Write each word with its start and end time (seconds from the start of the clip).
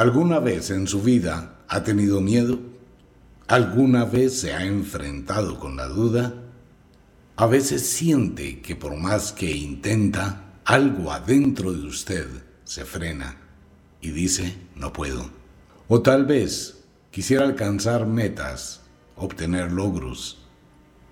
¿Alguna 0.00 0.38
vez 0.38 0.70
en 0.70 0.86
su 0.86 1.02
vida 1.02 1.58
ha 1.68 1.82
tenido 1.82 2.22
miedo? 2.22 2.58
¿Alguna 3.48 4.06
vez 4.06 4.40
se 4.40 4.54
ha 4.54 4.64
enfrentado 4.64 5.58
con 5.60 5.76
la 5.76 5.88
duda? 5.88 6.32
A 7.36 7.44
veces 7.44 7.86
siente 7.86 8.62
que 8.62 8.76
por 8.76 8.96
más 8.96 9.32
que 9.32 9.50
intenta, 9.50 10.54
algo 10.64 11.12
adentro 11.12 11.74
de 11.74 11.86
usted 11.86 12.26
se 12.64 12.86
frena 12.86 13.36
y 14.00 14.12
dice, 14.12 14.56
no 14.74 14.90
puedo. 14.90 15.28
O 15.86 16.00
tal 16.00 16.24
vez 16.24 16.82
quisiera 17.10 17.44
alcanzar 17.44 18.06
metas, 18.06 18.80
obtener 19.16 19.70
logros, 19.70 20.38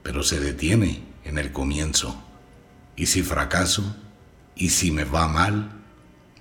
pero 0.03 0.23
se 0.23 0.41
detiene 0.41 1.03
en 1.25 1.37
el 1.37 1.53
comienzo. 1.53 2.17
¿Y 2.97 3.05
si 3.05 3.21
fracaso? 3.21 3.85
¿Y 4.57 4.71
si 4.71 4.91
me 4.91 5.05
va 5.05 5.29
mal? 5.29 5.73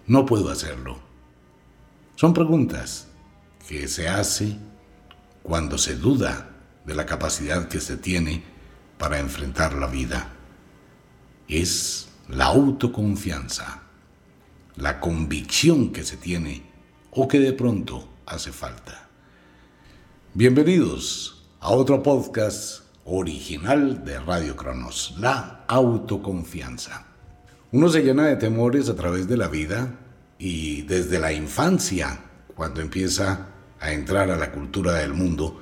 No 0.05 0.25
puedo 0.25 0.50
hacerlo. 0.50 1.06
Son 2.18 2.34
preguntas 2.34 3.09
que 3.68 3.88
se 3.88 4.09
hace 4.09 4.57
cuando 5.44 5.77
se 5.77 5.95
duda 5.95 6.49
de 6.84 6.95
la 6.95 7.05
capacidad 7.05 7.67
que 7.67 7.80
se 7.80 7.95
tiene 7.95 8.43
para 8.98 9.20
enfrentar 9.20 9.73
la 9.73 9.85
vida. 9.85 10.34
Es 11.48 12.07
la 12.27 12.45
autoconfianza, 12.45 13.84
la 14.77 14.99
convicción 14.99 15.91
que 15.91 16.03
se 16.03 16.17
tiene 16.17 16.63
o 17.12 17.27
que 17.27 17.40
de 17.40 17.53
pronto 17.53 18.09
hace 18.26 18.52
falta. 18.52 19.09
Bienvenidos 20.34 21.45
a 21.59 21.70
otro 21.70 22.02
podcast 22.02 22.81
original 23.05 24.04
de 24.04 24.20
Radio 24.21 24.55
Cronos, 24.55 25.13
la 25.20 25.65
autoconfianza. 25.68 27.05
Uno 27.71 27.90
se 27.90 28.02
llena 28.02 28.26
de 28.26 28.38
temores 28.38 28.90
a 28.90 28.95
través 28.95 29.27
de 29.27 29.38
la 29.38 29.49
vida 29.49 29.99
y 30.40 30.84
desde 30.84 31.20
la 31.20 31.34
infancia, 31.34 32.20
cuando 32.55 32.82
empieza 32.82 33.48
a 33.80 33.91
entrar 33.91 34.30
a 34.30 34.38
la 34.38 34.52
cultura 34.52 34.94
del 34.94 35.13
mundo, 35.13 35.62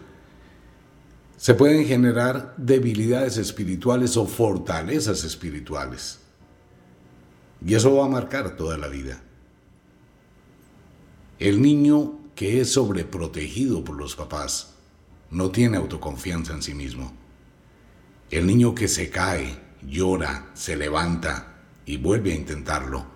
se 1.38 1.54
pueden 1.54 1.86
generar 1.86 2.54
debilidades 2.58 3.38
espirituales 3.38 4.18
o 4.18 4.26
fortalezas 4.26 5.24
espirituales. 5.24 6.20
Y 7.66 7.74
eso 7.76 7.96
va 7.96 8.06
a 8.06 8.10
marcar 8.10 8.56
toda 8.56 8.78
la 8.78 8.88
vida. 8.88 9.22
El 11.40 11.62
niño 11.62 12.20
que 12.36 12.62
es 12.62 12.74
sobreprotegido 12.74 13.84
por 13.84 13.98
los 13.98 14.16
papás 14.16 14.74
no 15.32 15.52
tiene 15.52 15.78
autoconfianza 15.78 16.54
en 16.54 16.62
sí 16.62 16.74
mismo. 16.74 17.14
El 18.30 18.48
niño 18.48 18.74
que 18.74 18.88
se 18.88 19.10
cae, 19.10 19.58
llora, 19.86 20.50
se 20.54 20.76
levanta 20.76 21.62
y 21.86 21.98
vuelve 21.98 22.32
a 22.32 22.36
intentarlo 22.36 23.15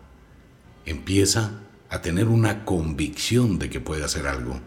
empieza 0.89 1.61
a 1.89 2.01
tener 2.01 2.27
una 2.27 2.65
convicción 2.65 3.59
de 3.59 3.69
que 3.69 3.79
puede 3.79 4.03
hacer 4.03 4.27
algo. 4.27 4.59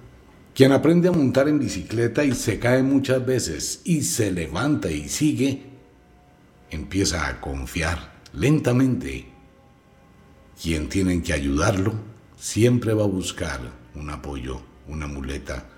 Quien 0.54 0.72
aprende 0.72 1.08
a 1.08 1.12
montar 1.12 1.48
en 1.48 1.58
bicicleta 1.58 2.24
y 2.24 2.32
se 2.32 2.58
cae 2.58 2.82
muchas 2.82 3.24
veces 3.24 3.80
y 3.84 4.02
se 4.02 4.30
levanta 4.30 4.90
y 4.90 5.08
sigue, 5.08 5.62
empieza 6.70 7.26
a 7.26 7.40
confiar 7.40 8.20
lentamente. 8.32 9.26
Quien 10.60 10.88
tiene 10.88 11.22
que 11.22 11.32
ayudarlo 11.32 11.94
siempre 12.36 12.92
va 12.92 13.04
a 13.04 13.06
buscar 13.06 13.60
un 13.94 14.10
apoyo, 14.10 14.60
una 14.88 15.06
muleta, 15.06 15.68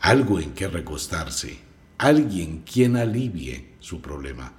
algo 0.00 0.40
en 0.40 0.52
que 0.52 0.68
recostarse, 0.68 1.58
alguien 1.98 2.62
quien 2.62 2.96
alivie 2.96 3.74
su 3.80 4.00
problema. 4.00 4.52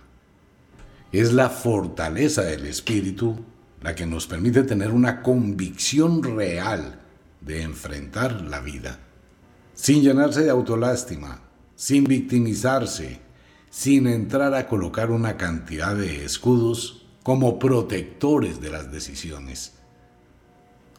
Es 1.11 1.33
la 1.33 1.49
fortaleza 1.49 2.43
del 2.43 2.65
espíritu 2.65 3.43
la 3.87 3.95
que 3.95 4.05
nos 4.05 4.27
permite 4.27 4.63
tener 4.63 4.91
una 4.91 5.21
convicción 5.23 6.21
real 6.21 6.99
de 7.39 7.61
enfrentar 7.61 8.41
la 8.41 8.59
vida, 8.59 8.99
sin 9.75 10.01
llenarse 10.01 10.43
de 10.43 10.49
autolástima, 10.49 11.39
sin 11.77 12.03
victimizarse, 12.03 13.21
sin 13.69 14.07
entrar 14.07 14.53
a 14.55 14.67
colocar 14.67 15.09
una 15.09 15.37
cantidad 15.37 15.95
de 15.95 16.25
escudos 16.25 17.05
como 17.23 17.59
protectores 17.59 18.59
de 18.59 18.71
las 18.71 18.91
decisiones 18.91 19.75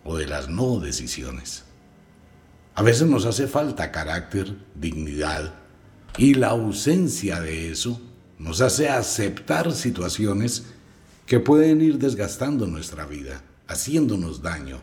o 0.03 0.17
de 0.17 0.27
las 0.27 0.49
no 0.49 0.81
decisiones. 0.81 1.65
A 2.75 2.83
veces 2.83 3.07
nos 3.07 3.27
hace 3.27 3.49
falta 3.49 3.93
carácter, 3.93 4.57
dignidad, 4.75 5.53
y 6.17 6.33
la 6.33 6.49
ausencia 6.49 7.39
de 7.43 7.71
eso 7.71 8.01
nos 8.39 8.63
hace 8.63 8.89
aceptar 8.89 9.73
situaciones 9.73 10.69
que 11.29 11.41
pueden 11.41 11.83
ir 11.83 11.99
desgastando 11.99 12.67
nuestra 12.67 13.05
vida, 13.05 13.43
haciéndonos 13.67 14.41
daño, 14.41 14.81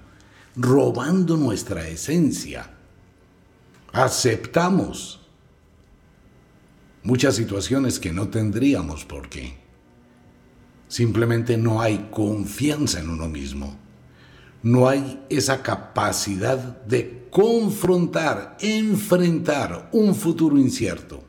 robando 0.56 1.38
nuestra 1.38 1.88
esencia. 1.88 2.70
Aceptamos 3.92 5.22
muchas 7.02 7.36
situaciones 7.36 8.00
que 8.00 8.14
no 8.14 8.28
tendríamos 8.28 9.06
por 9.06 9.28
qué. 9.28 9.58
Simplemente 10.88 11.58
no 11.58 11.82
hay 11.82 12.10
confianza 12.12 13.00
en 13.00 13.10
uno 13.10 13.28
mismo. 13.28 13.76
No 14.62 14.88
hay 14.88 15.26
esa 15.30 15.64
capacidad 15.64 16.60
de 16.86 17.28
confrontar, 17.32 18.56
enfrentar 18.60 19.90
un 19.94 20.14
futuro 20.14 20.60
incierto. 20.60 21.24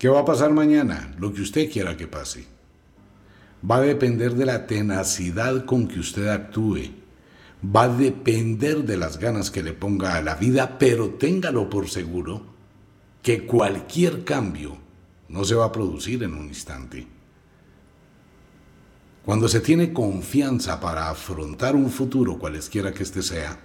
¿Qué 0.00 0.08
va 0.08 0.22
a 0.22 0.24
pasar 0.24 0.50
mañana? 0.50 1.14
Lo 1.20 1.32
que 1.32 1.42
usted 1.42 1.70
quiera 1.70 1.96
que 1.96 2.08
pase 2.08 2.52
va 3.68 3.76
a 3.76 3.80
depender 3.80 4.34
de 4.34 4.46
la 4.46 4.66
tenacidad 4.66 5.64
con 5.64 5.86
que 5.88 6.00
usted 6.00 6.28
actúe. 6.28 6.90
Va 7.64 7.84
a 7.84 7.88
depender 7.88 8.84
de 8.84 8.96
las 8.96 9.18
ganas 9.18 9.50
que 9.50 9.62
le 9.62 9.72
ponga 9.72 10.16
a 10.16 10.22
la 10.22 10.34
vida, 10.34 10.78
pero 10.78 11.10
téngalo 11.10 11.70
por 11.70 11.88
seguro 11.88 12.42
que 13.22 13.46
cualquier 13.46 14.24
cambio 14.24 14.76
no 15.28 15.44
se 15.44 15.54
va 15.54 15.66
a 15.66 15.72
producir 15.72 16.22
en 16.24 16.34
un 16.34 16.46
instante. 16.46 17.06
Cuando 19.24 19.46
se 19.46 19.60
tiene 19.60 19.92
confianza 19.92 20.80
para 20.80 21.08
afrontar 21.08 21.76
un 21.76 21.88
futuro, 21.90 22.38
cualesquiera 22.38 22.92
que 22.92 23.04
éste 23.04 23.22
sea, 23.22 23.60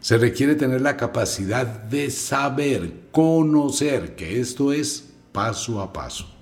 se 0.00 0.18
requiere 0.18 0.56
tener 0.56 0.80
la 0.80 0.96
capacidad 0.96 1.64
de 1.64 2.10
saber, 2.10 3.08
conocer 3.12 4.16
que 4.16 4.40
esto 4.40 4.72
es 4.72 5.12
paso 5.30 5.80
a 5.80 5.92
paso. 5.92 6.41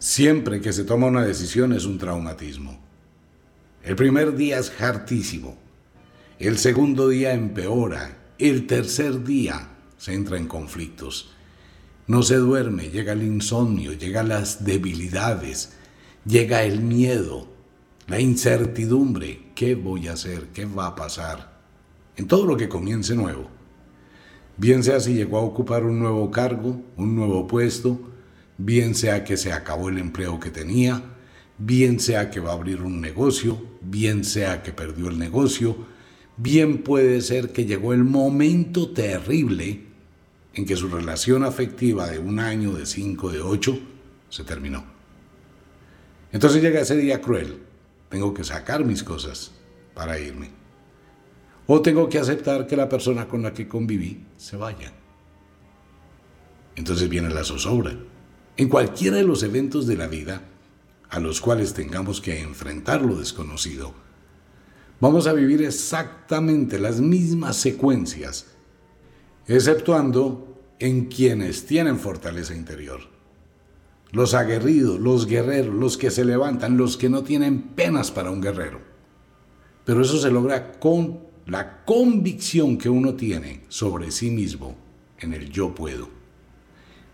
Siempre 0.00 0.62
que 0.62 0.72
se 0.72 0.84
toma 0.84 1.08
una 1.08 1.26
decisión 1.26 1.74
es 1.74 1.84
un 1.84 1.98
traumatismo. 1.98 2.80
El 3.82 3.96
primer 3.96 4.34
día 4.34 4.58
es 4.58 4.72
hartísimo. 4.80 5.58
El 6.38 6.56
segundo 6.56 7.10
día 7.10 7.34
empeora. 7.34 8.16
El 8.38 8.66
tercer 8.66 9.22
día 9.24 9.68
se 9.98 10.14
entra 10.14 10.38
en 10.38 10.48
conflictos. 10.48 11.34
No 12.06 12.22
se 12.22 12.36
duerme, 12.36 12.88
llega 12.88 13.12
el 13.12 13.22
insomnio, 13.22 13.92
llegan 13.92 14.30
las 14.30 14.64
debilidades, 14.64 15.74
llega 16.24 16.62
el 16.62 16.80
miedo, 16.80 17.46
la 18.06 18.20
incertidumbre. 18.20 19.50
¿Qué 19.54 19.74
voy 19.74 20.08
a 20.08 20.14
hacer? 20.14 20.46
¿Qué 20.54 20.64
va 20.64 20.86
a 20.86 20.96
pasar? 20.96 21.60
En 22.16 22.26
todo 22.26 22.46
lo 22.46 22.56
que 22.56 22.70
comience 22.70 23.14
nuevo. 23.14 23.50
Bien 24.56 24.82
sea 24.82 24.98
si 24.98 25.12
llegó 25.12 25.36
a 25.36 25.42
ocupar 25.42 25.84
un 25.84 25.98
nuevo 25.98 26.30
cargo, 26.30 26.80
un 26.96 27.14
nuevo 27.14 27.46
puesto, 27.46 28.00
bien 28.62 28.94
sea 28.94 29.24
que 29.24 29.36
se 29.36 29.52
acabó 29.52 29.88
el 29.88 29.98
empleo 29.98 30.38
que 30.38 30.50
tenía, 30.50 31.02
bien 31.56 31.98
sea 31.98 32.30
que 32.30 32.40
va 32.40 32.50
a 32.50 32.54
abrir 32.54 32.82
un 32.82 33.00
negocio, 33.00 33.60
bien 33.80 34.22
sea 34.22 34.62
que 34.62 34.72
perdió 34.72 35.08
el 35.08 35.18
negocio, 35.18 35.76
bien 36.36 36.82
puede 36.82 37.22
ser 37.22 37.52
que 37.52 37.64
llegó 37.64 37.94
el 37.94 38.04
momento 38.04 38.90
terrible 38.90 39.86
en 40.52 40.66
que 40.66 40.76
su 40.76 40.88
relación 40.88 41.42
afectiva 41.42 42.08
de 42.08 42.18
un 42.18 42.38
año, 42.38 42.72
de 42.72 42.84
cinco, 42.84 43.30
de 43.30 43.40
ocho, 43.40 43.78
se 44.28 44.44
terminó. 44.44 44.84
Entonces 46.30 46.62
llega 46.62 46.80
ese 46.80 46.96
día 46.96 47.20
cruel. 47.20 47.62
Tengo 48.10 48.34
que 48.34 48.44
sacar 48.44 48.84
mis 48.84 49.02
cosas 49.02 49.52
para 49.94 50.18
irme. 50.18 50.50
O 51.66 51.80
tengo 51.80 52.08
que 52.08 52.18
aceptar 52.18 52.66
que 52.66 52.76
la 52.76 52.88
persona 52.88 53.26
con 53.26 53.42
la 53.42 53.54
que 53.54 53.68
conviví 53.68 54.26
se 54.36 54.56
vaya. 54.56 54.92
Entonces 56.76 57.08
viene 57.08 57.30
la 57.30 57.44
zozobra 57.44 57.96
en 58.60 58.68
cualquiera 58.68 59.16
de 59.16 59.22
los 59.22 59.42
eventos 59.42 59.86
de 59.86 59.96
la 59.96 60.06
vida 60.06 60.42
a 61.08 61.18
los 61.18 61.40
cuales 61.40 61.72
tengamos 61.72 62.20
que 62.20 62.42
enfrentar 62.42 63.00
lo 63.00 63.16
desconocido, 63.16 63.94
vamos 65.00 65.26
a 65.26 65.32
vivir 65.32 65.62
exactamente 65.62 66.78
las 66.78 67.00
mismas 67.00 67.56
secuencias, 67.56 68.48
exceptuando 69.46 70.60
en 70.78 71.06
quienes 71.06 71.64
tienen 71.64 71.98
fortaleza 71.98 72.54
interior. 72.54 73.00
Los 74.12 74.34
aguerridos, 74.34 75.00
los 75.00 75.26
guerreros, 75.26 75.74
los 75.74 75.96
que 75.96 76.10
se 76.10 76.26
levantan, 76.26 76.76
los 76.76 76.98
que 76.98 77.08
no 77.08 77.22
tienen 77.22 77.62
penas 77.62 78.10
para 78.10 78.30
un 78.30 78.42
guerrero. 78.42 78.82
Pero 79.86 80.02
eso 80.02 80.18
se 80.18 80.30
logra 80.30 80.72
con 80.78 81.20
la 81.46 81.82
convicción 81.86 82.76
que 82.76 82.90
uno 82.90 83.14
tiene 83.14 83.64
sobre 83.68 84.10
sí 84.10 84.30
mismo 84.30 84.76
en 85.18 85.32
el 85.32 85.48
yo 85.48 85.74
puedo 85.74 86.19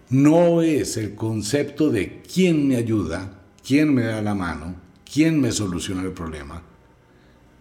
no 0.09 0.63
es 0.63 0.97
el 0.97 1.15
concepto 1.15 1.91
de 1.91 2.23
quién 2.23 2.69
me 2.69 2.77
ayuda, 2.77 3.41
quién 3.67 3.93
me 3.93 4.05
da 4.05 4.23
la 4.23 4.35
mano, 4.35 4.77
quién 5.11 5.41
me 5.41 5.51
soluciona 5.51 6.03
el 6.03 6.13
problema. 6.13 6.63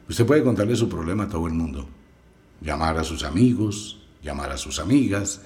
Usted 0.08 0.26
puede 0.26 0.44
contarle 0.44 0.76
su 0.76 0.88
problema 0.88 1.24
a 1.24 1.30
todo 1.30 1.48
el 1.48 1.54
mundo, 1.54 1.88
llamar 2.62 2.98
a 3.00 3.04
sus 3.04 3.24
amigos, 3.24 4.08
llamar 4.22 4.52
a 4.52 4.58
sus 4.58 4.80
amigas, 4.80 5.42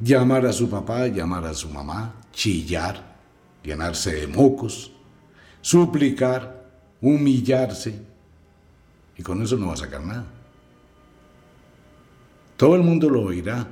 llamar 0.00 0.46
a 0.46 0.52
su 0.52 0.70
papá, 0.70 1.06
llamar 1.08 1.44
a 1.44 1.54
su 1.54 1.68
mamá, 1.68 2.14
chillar, 2.32 3.16
llenarse 3.62 4.14
de 4.14 4.26
mocos, 4.26 4.92
suplicar, 5.60 6.70
humillarse, 7.00 8.00
y 9.16 9.22
con 9.22 9.42
eso 9.42 9.56
no 9.56 9.68
va 9.68 9.74
a 9.74 9.76
sacar 9.76 10.02
nada. 10.02 10.24
Todo 12.56 12.76
el 12.76 12.82
mundo 12.82 13.10
lo 13.10 13.22
oirá 13.22 13.68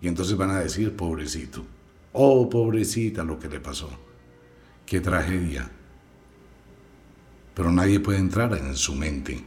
y 0.00 0.08
entonces 0.08 0.36
van 0.36 0.50
a 0.50 0.60
decir, 0.60 0.96
pobrecito, 0.96 1.64
oh 2.12 2.48
pobrecita 2.48 3.24
lo 3.24 3.38
que 3.38 3.48
le 3.48 3.60
pasó, 3.60 3.90
qué 4.86 5.00
tragedia. 5.00 5.70
Pero 7.54 7.70
nadie 7.70 8.00
puede 8.00 8.18
entrar 8.18 8.52
en 8.56 8.74
su 8.74 8.94
mente, 8.94 9.40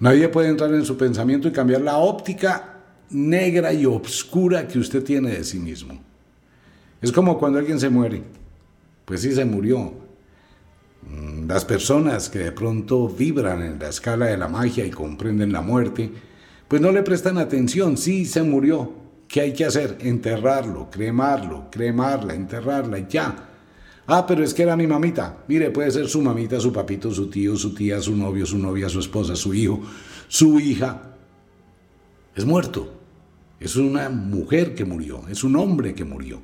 nadie 0.00 0.28
puede 0.28 0.48
entrar 0.48 0.72
en 0.74 0.84
su 0.84 0.96
pensamiento 0.96 1.48
y 1.48 1.52
cambiar 1.52 1.82
la 1.82 1.98
óptica 1.98 2.76
negra 3.10 3.72
y 3.72 3.86
oscura 3.86 4.66
que 4.66 4.78
usted 4.78 5.02
tiene 5.02 5.30
de 5.30 5.44
sí 5.44 5.58
mismo. 5.58 5.98
Es 7.00 7.12
como 7.12 7.38
cuando 7.38 7.58
alguien 7.58 7.78
se 7.78 7.88
muere. 7.88 8.22
Pues 9.04 9.20
sí 9.22 9.32
se 9.32 9.44
murió. 9.44 9.92
Mm, 11.02 11.46
las 11.46 11.64
personas 11.64 12.28
que 12.28 12.40
de 12.40 12.52
pronto 12.52 13.08
vibran 13.08 13.62
en 13.62 13.78
la 13.78 13.88
escala 13.88 14.26
de 14.26 14.36
la 14.36 14.48
magia 14.48 14.84
y 14.84 14.90
comprenden 14.90 15.52
la 15.52 15.60
muerte, 15.60 16.10
pues 16.66 16.82
no 16.82 16.90
le 16.90 17.02
prestan 17.02 17.38
atención. 17.38 17.96
Sí 17.96 18.26
se 18.26 18.42
murió. 18.42 19.05
¿Qué 19.28 19.40
hay 19.40 19.52
que 19.52 19.64
hacer? 19.64 19.98
Enterrarlo, 20.00 20.88
cremarlo, 20.90 21.68
cremarla, 21.70 22.34
enterrarla, 22.34 23.08
ya. 23.08 23.48
Ah, 24.06 24.24
pero 24.26 24.44
es 24.44 24.54
que 24.54 24.62
era 24.62 24.76
mi 24.76 24.86
mamita. 24.86 25.44
Mire, 25.48 25.70
puede 25.70 25.90
ser 25.90 26.08
su 26.08 26.22
mamita, 26.22 26.60
su 26.60 26.72
papito, 26.72 27.12
su 27.12 27.28
tío, 27.28 27.56
su 27.56 27.74
tía, 27.74 28.00
su 28.00 28.16
novio, 28.16 28.46
su 28.46 28.58
novia, 28.58 28.88
su 28.88 29.00
esposa, 29.00 29.34
su 29.34 29.52
hijo, 29.52 29.80
su 30.28 30.60
hija. 30.60 31.14
Es 32.34 32.44
muerto. 32.44 32.92
Es 33.58 33.76
una 33.76 34.10
mujer 34.10 34.74
que 34.74 34.84
murió, 34.84 35.22
es 35.30 35.42
un 35.42 35.56
hombre 35.56 35.94
que 35.94 36.04
murió. 36.04 36.40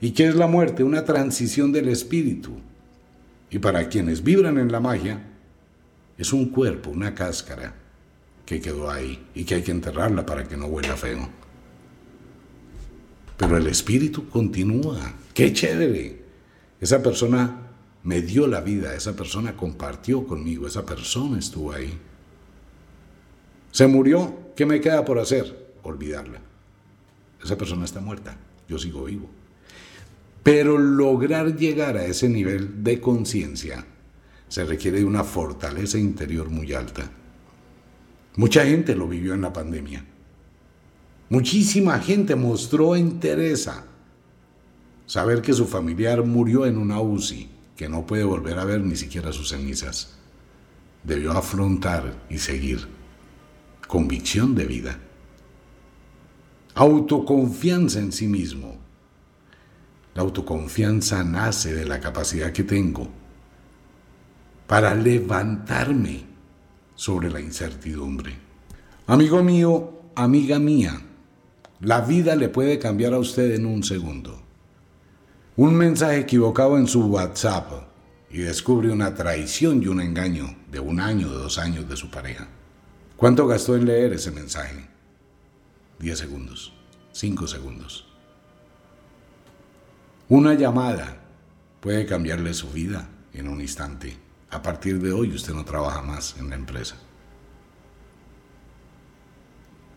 ¿Y 0.00 0.10
qué 0.10 0.26
es 0.26 0.34
la 0.34 0.46
muerte? 0.46 0.84
Una 0.84 1.04
transición 1.04 1.72
del 1.72 1.88
espíritu. 1.88 2.52
Y 3.50 3.58
para 3.58 3.88
quienes 3.88 4.22
vibran 4.22 4.58
en 4.58 4.70
la 4.70 4.80
magia, 4.80 5.22
es 6.18 6.32
un 6.32 6.46
cuerpo, 6.46 6.90
una 6.90 7.14
cáscara 7.14 7.74
que 8.44 8.60
quedó 8.60 8.90
ahí 8.90 9.26
y 9.34 9.44
que 9.44 9.56
hay 9.56 9.62
que 9.62 9.70
enterrarla 9.70 10.26
para 10.26 10.44
que 10.44 10.56
no 10.56 10.66
huela 10.66 10.96
feo. 10.96 11.41
Pero 13.42 13.56
el 13.56 13.66
espíritu 13.66 14.28
continúa. 14.28 15.14
¡Qué 15.34 15.52
chévere! 15.52 16.22
Esa 16.80 17.02
persona 17.02 17.70
me 18.04 18.22
dio 18.22 18.46
la 18.46 18.60
vida, 18.60 18.94
esa 18.94 19.16
persona 19.16 19.56
compartió 19.56 20.24
conmigo, 20.24 20.68
esa 20.68 20.86
persona 20.86 21.40
estuvo 21.40 21.72
ahí. 21.72 21.92
Se 23.72 23.88
murió, 23.88 24.52
¿qué 24.54 24.64
me 24.64 24.80
queda 24.80 25.04
por 25.04 25.18
hacer? 25.18 25.74
olvidarla. 25.82 26.40
Esa 27.42 27.58
persona 27.58 27.84
está 27.84 28.00
muerta, 28.00 28.36
yo 28.68 28.78
sigo 28.78 29.02
vivo. 29.02 29.28
Pero 30.44 30.78
lograr 30.78 31.56
llegar 31.56 31.96
a 31.96 32.06
ese 32.06 32.28
nivel 32.28 32.84
de 32.84 33.00
conciencia 33.00 33.84
se 34.46 34.64
requiere 34.64 34.98
de 34.98 35.04
una 35.04 35.24
fortaleza 35.24 35.98
interior 35.98 36.48
muy 36.48 36.72
alta. 36.74 37.10
Mucha 38.36 38.64
gente 38.64 38.94
lo 38.94 39.08
vivió 39.08 39.34
en 39.34 39.40
la 39.40 39.52
pandemia. 39.52 40.04
Muchísima 41.32 41.98
gente 41.98 42.36
mostró 42.36 42.94
interés 42.94 43.66
saber 45.06 45.40
que 45.40 45.54
su 45.54 45.66
familiar 45.66 46.22
murió 46.26 46.66
en 46.66 46.76
una 46.76 47.00
UCI, 47.00 47.48
que 47.74 47.88
no 47.88 48.04
puede 48.06 48.22
volver 48.22 48.58
a 48.58 48.66
ver 48.66 48.82
ni 48.82 48.96
siquiera 48.96 49.32
sus 49.32 49.48
cenizas. 49.48 50.10
Debió 51.02 51.32
afrontar 51.32 52.26
y 52.28 52.36
seguir. 52.36 52.86
Convicción 53.88 54.54
de 54.54 54.66
vida 54.66 54.98
autoconfianza 56.74 57.98
en 57.98 58.12
sí 58.12 58.28
mismo. 58.28 58.76
La 60.14 60.20
autoconfianza 60.20 61.24
nace 61.24 61.72
de 61.72 61.86
la 61.86 61.98
capacidad 61.98 62.52
que 62.52 62.64
tengo 62.64 63.08
para 64.66 64.94
levantarme 64.94 66.24
sobre 66.94 67.30
la 67.30 67.40
incertidumbre. 67.40 68.36
Amigo 69.06 69.42
mío, 69.42 70.02
amiga 70.14 70.58
mía, 70.58 71.00
la 71.82 72.00
vida 72.00 72.36
le 72.36 72.48
puede 72.48 72.78
cambiar 72.78 73.12
a 73.12 73.18
usted 73.18 73.56
en 73.56 73.66
un 73.66 73.82
segundo. 73.82 74.40
Un 75.56 75.74
mensaje 75.74 76.20
equivocado 76.20 76.78
en 76.78 76.86
su 76.86 77.06
WhatsApp 77.06 77.72
y 78.30 78.38
descubre 78.38 78.92
una 78.92 79.14
traición 79.16 79.82
y 79.82 79.88
un 79.88 80.00
engaño 80.00 80.56
de 80.70 80.78
un 80.78 81.00
año, 81.00 81.28
de 81.28 81.34
dos 81.34 81.58
años 81.58 81.88
de 81.88 81.96
su 81.96 82.08
pareja. 82.08 82.46
¿Cuánto 83.16 83.48
gastó 83.48 83.74
en 83.74 83.86
leer 83.86 84.12
ese 84.12 84.30
mensaje? 84.30 84.88
10 85.98 86.18
segundos, 86.18 86.72
5 87.10 87.48
segundos. 87.48 88.06
Una 90.28 90.54
llamada 90.54 91.20
puede 91.80 92.06
cambiarle 92.06 92.54
su 92.54 92.70
vida 92.70 93.08
en 93.32 93.48
un 93.48 93.60
instante. 93.60 94.16
A 94.50 94.62
partir 94.62 95.00
de 95.02 95.12
hoy 95.12 95.34
usted 95.34 95.52
no 95.52 95.64
trabaja 95.64 96.00
más 96.00 96.36
en 96.38 96.48
la 96.48 96.54
empresa. 96.54 96.96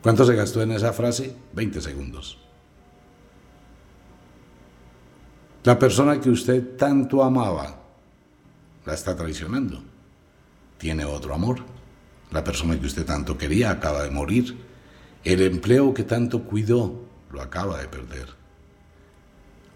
¿Cuánto 0.05 0.23
se 0.23 0.35
gastó 0.35 0.61
en 0.61 0.69
esa 0.69 0.93
frase? 0.93 1.35
20 1.53 1.81
segundos. 1.81 2.37
La 5.63 5.79
persona 5.79 6.21
que 6.21 6.29
usted 6.29 6.77
tanto 6.77 7.23
amaba 7.23 7.75
la 8.85 8.93
está 8.93 9.15
traicionando. 9.15 9.81
Tiene 10.77 11.05
otro 11.05 11.33
amor. 11.33 11.57
La 12.29 12.43
persona 12.43 12.79
que 12.79 12.85
usted 12.85 13.03
tanto 13.03 13.35
quería 13.35 13.71
acaba 13.71 14.03
de 14.03 14.11
morir 14.11 14.55
el 15.23 15.41
empleo 15.41 15.91
que 15.91 16.03
tanto 16.03 16.43
cuidó 16.43 17.01
lo 17.31 17.41
acaba 17.41 17.81
de 17.81 17.87
perder. 17.87 18.27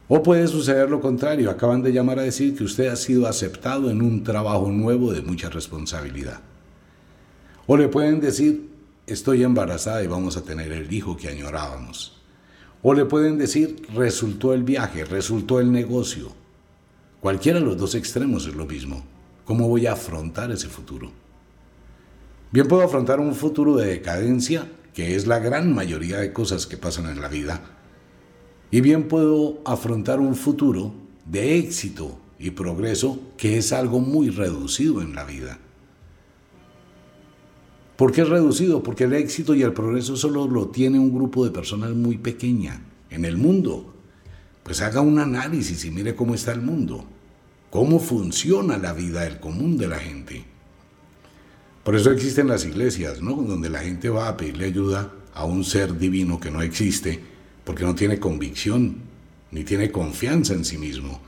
O 0.10 0.22
puede 0.22 0.48
suceder 0.48 0.92
lo 0.92 1.02
contrario, 1.02 1.50
acaban 1.50 1.82
de 1.82 1.92
llamar 1.92 2.20
a 2.20 2.22
decir 2.22 2.56
que 2.56 2.66
usted 2.66 2.90
ha 2.90 2.98
sido 2.98 3.26
aceptado 3.26 3.90
en 3.90 4.04
un 4.04 4.24
trabajo 4.24 4.70
nuevo 4.70 5.12
de 5.12 5.24
mucha 5.24 5.50
responsabilidad. 5.50 6.40
O 7.66 7.76
le 7.76 7.88
pueden 7.88 8.20
decir, 8.20 8.70
estoy 9.10 9.44
embarazada 9.44 10.04
y 10.04 10.08
vamos 10.08 10.38
a 10.38 10.44
tener 10.44 10.72
el 10.72 10.92
hijo 10.92 11.18
que 11.18 11.30
añorábamos. 11.30 12.22
O 12.82 12.94
le 12.94 13.06
pueden 13.06 13.38
decir, 13.38 13.82
resultó 13.94 14.54
el 14.54 14.64
viaje, 14.64 15.04
resultó 15.04 15.60
el 15.60 15.72
negocio. 15.72 16.32
Cualquiera 17.20 17.60
de 17.60 17.66
los 17.66 17.78
dos 17.78 17.96
extremos 17.96 18.48
es 18.48 18.56
lo 18.56 18.66
mismo. 18.66 19.04
¿Cómo 19.44 19.68
voy 19.68 19.88
a 19.88 19.94
afrontar 19.94 20.52
ese 20.52 20.68
futuro? 20.68 21.12
Bien 22.52 22.68
puedo 22.68 22.84
afrontar 22.84 23.20
un 23.20 23.36
futuro 23.36 23.76
de 23.76 23.88
decadencia 23.88 24.66
que 24.94 25.16
es 25.16 25.28
la 25.28 25.40
gran 25.40 25.74
mayoría 25.74 26.18
de 26.18 26.34
cosas 26.34 26.66
que 26.68 26.78
pasan 26.78 27.08
en 27.08 27.22
la 27.22 27.28
vida, 27.28 27.62
y 28.72 28.82
bien 28.82 29.08
puedo 29.08 29.62
afrontar 29.66 30.20
un 30.20 30.36
futuro 30.36 30.94
de 31.26 31.58
éxito 31.58 32.20
y 32.38 32.52
progreso 32.52 33.20
que 33.38 33.58
es 33.58 33.72
algo 33.72 34.00
muy 34.00 34.30
reducido 34.30 35.02
en 35.02 35.16
la 35.16 35.24
vida. 35.24 35.60
¿Por 38.00 38.14
qué 38.14 38.22
es 38.22 38.30
reducido? 38.30 38.82
Porque 38.82 39.04
el 39.04 39.12
éxito 39.12 39.54
y 39.54 39.62
el 39.62 39.74
progreso 39.74 40.16
solo 40.16 40.48
lo 40.48 40.70
tiene 40.70 40.98
un 40.98 41.14
grupo 41.14 41.44
de 41.44 41.52
personas 41.52 41.92
muy 41.92 42.18
pequeña 42.18 42.82
en 43.10 43.26
el 43.26 43.36
mundo. 43.36 43.94
Pues 44.64 44.80
haga 44.82 45.02
un 45.02 45.20
análisis 45.20 45.84
y 45.84 45.92
mire 45.92 46.16
cómo 46.16 46.34
está 46.34 46.54
el 46.54 46.62
mundo, 46.62 47.04
cómo 47.70 48.00
funciona 48.00 48.78
la 48.78 48.94
vida 48.94 49.24
del 49.24 49.42
común 49.42 49.78
de 49.78 49.90
la 49.90 50.00
gente. 50.00 50.46
Por 51.84 51.94
eso 51.94 52.10
existen 52.12 52.48
las 52.48 52.64
iglesias, 52.64 53.22
¿no? 53.22 53.34
Donde 53.34 53.70
la 53.70 53.80
gente 53.80 54.08
va 54.08 54.30
a 54.30 54.38
pedirle 54.38 54.68
ayuda 54.68 55.12
a 55.34 55.44
un 55.44 55.66
ser 55.66 55.98
divino 55.98 56.40
que 56.40 56.52
no 56.52 56.62
existe, 56.62 57.20
porque 57.66 57.84
no 57.84 57.96
tiene 57.96 58.18
convicción, 58.18 58.96
ni 59.52 59.66
tiene 59.66 59.92
confianza 59.92 60.54
en 60.54 60.64
sí 60.64 60.78
mismo. 60.78 61.20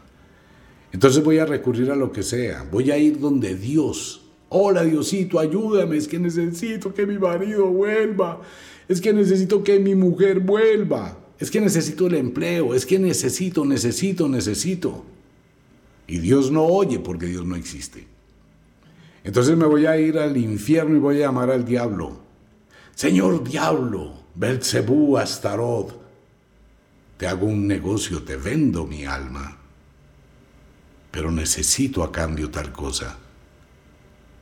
Entonces 0.93 1.21
voy 1.21 1.37
a 1.39 1.45
recurrir 1.45 1.91
a 1.91 1.97
lo 1.97 2.13
que 2.13 2.23
sea, 2.23 2.65
voy 2.71 2.91
a 2.91 2.97
ir 2.97 3.19
donde 3.19 3.55
Dios. 3.55 4.20
Hola 4.53 4.83
Diosito, 4.83 5.39
ayúdame, 5.39 5.95
es 5.95 6.09
que 6.09 6.19
necesito 6.19 6.93
que 6.93 7.07
mi 7.07 7.17
marido 7.17 7.67
vuelva, 7.67 8.41
es 8.89 8.99
que 8.99 9.13
necesito 9.13 9.63
que 9.63 9.79
mi 9.79 9.95
mujer 9.95 10.41
vuelva, 10.41 11.17
es 11.39 11.49
que 11.49 11.61
necesito 11.61 12.07
el 12.07 12.15
empleo, 12.15 12.75
es 12.75 12.85
que 12.85 12.99
necesito, 12.99 13.63
necesito, 13.63 14.27
necesito. 14.27 15.05
Y 16.05 16.17
Dios 16.17 16.51
no 16.51 16.65
oye 16.65 16.99
porque 16.99 17.27
Dios 17.27 17.45
no 17.45 17.55
existe. 17.55 18.05
Entonces 19.23 19.55
me 19.55 19.65
voy 19.65 19.85
a 19.85 19.97
ir 19.97 20.19
al 20.19 20.35
infierno 20.35 20.97
y 20.97 20.99
voy 20.99 21.15
a 21.15 21.27
llamar 21.27 21.49
al 21.49 21.63
diablo. 21.63 22.19
Señor 22.93 23.45
diablo, 23.45 24.15
Belcebú, 24.35 25.17
Astarot, 25.17 25.97
te 27.15 27.25
hago 27.25 27.45
un 27.45 27.67
negocio, 27.67 28.21
te 28.23 28.35
vendo 28.35 28.85
mi 28.85 29.05
alma, 29.05 29.59
pero 31.09 31.31
necesito 31.31 32.03
a 32.03 32.11
cambio 32.11 32.51
tal 32.51 32.73
cosa. 32.73 33.17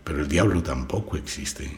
Pero 0.09 0.21
el 0.23 0.27
diablo 0.27 0.63
tampoco 0.63 1.17
existe. 1.17 1.69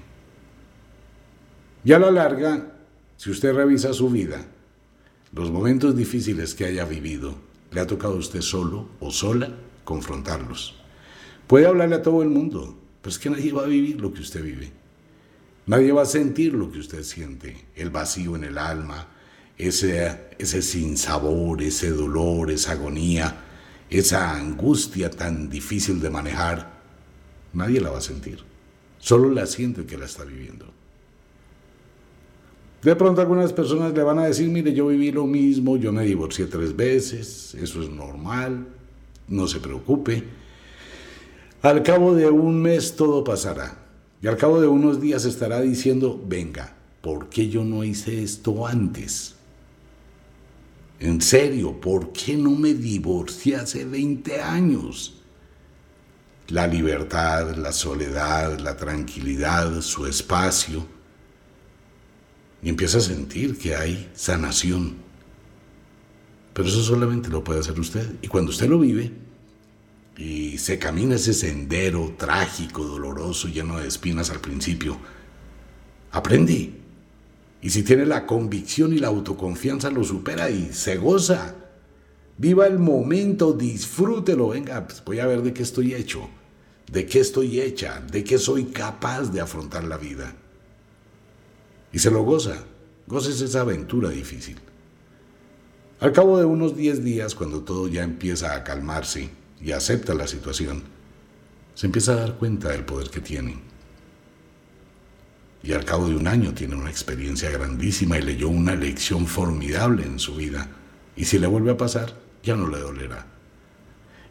Y 1.84 1.92
a 1.92 2.00
la 2.00 2.10
larga, 2.10 2.72
si 3.18 3.30
usted 3.30 3.54
revisa 3.54 3.92
su 3.92 4.10
vida, 4.10 4.46
los 5.34 5.52
momentos 5.52 5.98
difíciles 5.98 6.56
que 6.56 6.64
haya 6.64 6.86
vivido, 6.86 7.36
le 7.72 7.82
ha 7.82 7.88
tocado 7.88 8.14
a 8.14 8.20
usted 8.20 8.40
solo 8.40 8.88
o 9.02 9.12
sola 9.12 9.54
confrontarlos. 9.84 10.76
Puede 11.46 11.68
hablarle 11.68 11.96
a 11.96 12.02
todo 12.02 12.24
el 12.24 12.30
mundo, 12.30 12.80
pero 13.02 13.12
es 13.12 13.20
que 13.20 13.30
nadie 13.30 13.52
va 13.52 13.64
a 13.64 13.68
vivir 13.68 14.00
lo 14.00 14.14
que 14.14 14.22
usted 14.22 14.42
vive. 14.42 14.72
Nadie 15.66 15.92
va 15.92 16.04
a 16.04 16.06
sentir 16.06 16.54
lo 16.54 16.72
que 16.72 16.80
usted 16.80 17.04
siente, 17.04 17.66
el 17.76 17.90
vacío 17.90 18.38
en 18.38 18.46
el 18.46 18.58
alma, 18.58 19.08
ese, 19.58 20.30
ese 20.40 20.62
sinsabor, 20.62 21.62
ese 21.62 21.90
dolor, 21.90 22.50
esa 22.50 22.72
agonía, 22.72 23.42
esa 23.90 24.34
angustia 24.34 25.10
tan 25.10 25.50
difícil 25.50 26.00
de 26.00 26.10
manejar. 26.10 26.81
Nadie 27.54 27.82
la 27.82 27.90
va 27.90 27.98
a 27.98 28.02
sentir. 28.02 28.40
Solo 29.00 29.30
la 29.30 29.46
siente 29.46 29.86
que 29.86 29.98
la 29.98 30.06
está 30.06 30.24
viviendo. 30.24 30.66
De 32.84 32.96
pronto 32.96 33.22
algunas 33.22 33.54
personas 33.54 33.94
le 33.94 34.02
van 34.02 34.20
a 34.20 34.26
decir, 34.26 34.50
mire, 34.50 34.74
yo 34.74 34.88
viví 34.88 35.12
lo 35.12 35.28
mismo, 35.28 35.78
yo 35.78 35.92
me 35.92 36.04
divorcié 36.04 36.48
tres 36.48 36.76
veces, 36.76 37.54
eso 37.56 37.84
es 37.84 37.90
normal, 37.90 38.68
no 39.28 39.48
se 39.48 39.60
preocupe. 39.60 40.24
Al 41.62 41.84
cabo 41.84 42.16
de 42.16 42.28
un 42.30 42.60
mes 42.60 42.96
todo 42.96 43.24
pasará. 43.24 43.78
Y 44.22 44.28
al 44.28 44.38
cabo 44.38 44.62
de 44.62 44.68
unos 44.68 45.00
días 45.00 45.26
estará 45.26 45.62
diciendo, 45.62 46.20
venga, 46.28 46.76
¿por 47.02 47.30
qué 47.30 47.50
yo 47.50 47.64
no 47.64 47.84
hice 47.84 48.24
esto 48.24 48.66
antes? 48.66 49.36
En 51.00 51.22
serio, 51.22 51.80
¿por 51.80 52.12
qué 52.12 52.36
no 52.36 52.52
me 52.52 52.74
divorcié 52.74 53.56
hace 53.56 53.86
20 53.86 54.42
años? 54.42 55.21
La 56.50 56.68
libertad, 56.68 57.56
la 57.56 57.72
soledad, 57.72 58.60
la 58.60 58.76
tranquilidad, 58.76 59.82
su 59.82 60.06
espacio 60.06 60.86
y 62.64 62.70
empieza 62.70 63.00
a 63.00 63.02
sentir 63.02 63.58
que 63.58 63.76
hay 63.76 64.10
sanación. 64.14 64.96
Pero 66.54 66.68
eso 66.68 66.84
solamente 66.84 67.30
lo 67.30 67.44
puede 67.44 67.62
hacer 67.62 67.80
usted. 67.80 68.08
Y 68.22 68.28
cuando 68.28 68.52
usted 68.52 68.68
lo 68.68 68.80
vive 68.80 69.12
y 70.18 70.58
se 70.58 70.78
camina 70.78 71.16
ese 71.16 71.34
sendero 71.34 72.14
trágico, 72.18 72.84
doloroso, 72.84 73.48
lleno 73.48 73.80
de 73.80 73.88
espinas 73.88 74.30
al 74.30 74.42
principio, 74.42 74.98
aprende. 76.12 76.74
Y 77.62 77.70
si 77.70 77.84
tiene 77.84 78.06
la 78.06 78.26
convicción 78.26 78.94
y 78.94 78.98
la 78.98 79.08
autoconfianza, 79.08 79.90
lo 79.90 80.04
supera 80.04 80.50
y 80.50 80.72
se 80.74 80.98
goza. 80.98 81.56
Viva 82.42 82.66
el 82.66 82.80
momento, 82.80 83.54
disfrútelo. 83.54 84.50
Venga, 84.50 84.88
pues 84.88 85.04
voy 85.06 85.20
a 85.20 85.28
ver 85.28 85.44
de 85.44 85.54
qué 85.54 85.62
estoy 85.62 85.94
hecho, 85.94 86.28
de 86.92 87.06
qué 87.06 87.20
estoy 87.20 87.62
hecha, 87.62 88.02
de 88.12 88.24
qué 88.24 88.40
soy 88.40 88.66
capaz 88.66 89.32
de 89.32 89.42
afrontar 89.42 89.84
la 89.84 89.98
vida 89.98 90.34
y 91.94 92.00
se 92.00 92.10
lo 92.10 92.24
goza. 92.24 92.56
Goces 93.06 93.42
esa 93.42 93.62
aventura 93.62 94.10
difícil. 94.10 94.58
Al 96.00 96.14
cabo 96.14 96.40
de 96.40 96.46
unos 96.46 96.76
10 96.76 97.04
días, 97.04 97.36
cuando 97.36 97.62
todo 97.62 97.88
ya 97.88 98.02
empieza 98.02 98.56
a 98.56 98.64
calmarse 98.64 99.30
y 99.62 99.72
acepta 99.72 100.16
la 100.16 100.26
situación, 100.26 100.82
se 101.76 101.86
empieza 101.86 102.14
a 102.14 102.22
dar 102.22 102.38
cuenta 102.40 102.70
del 102.70 102.86
poder 102.86 103.12
que 103.12 103.22
tiene. 103.22 103.60
Y 105.62 105.74
al 105.74 105.86
cabo 105.86 106.08
de 106.08 106.16
un 106.16 106.26
año 106.28 106.56
tiene 106.56 106.76
una 106.76 106.90
experiencia 106.90 107.52
grandísima 107.52 108.18
y 108.18 108.24
leyó 108.24 108.50
una 108.50 108.74
lección 108.74 109.28
formidable 109.28 110.08
en 110.08 110.18
su 110.18 110.34
vida. 110.34 110.72
Y 111.16 111.26
si 111.26 111.38
le 111.38 111.46
vuelve 111.46 111.70
a 111.70 111.78
pasar, 111.78 112.31
ya 112.44 112.56
no 112.56 112.68
le 112.68 112.80
dolerá. 112.80 113.28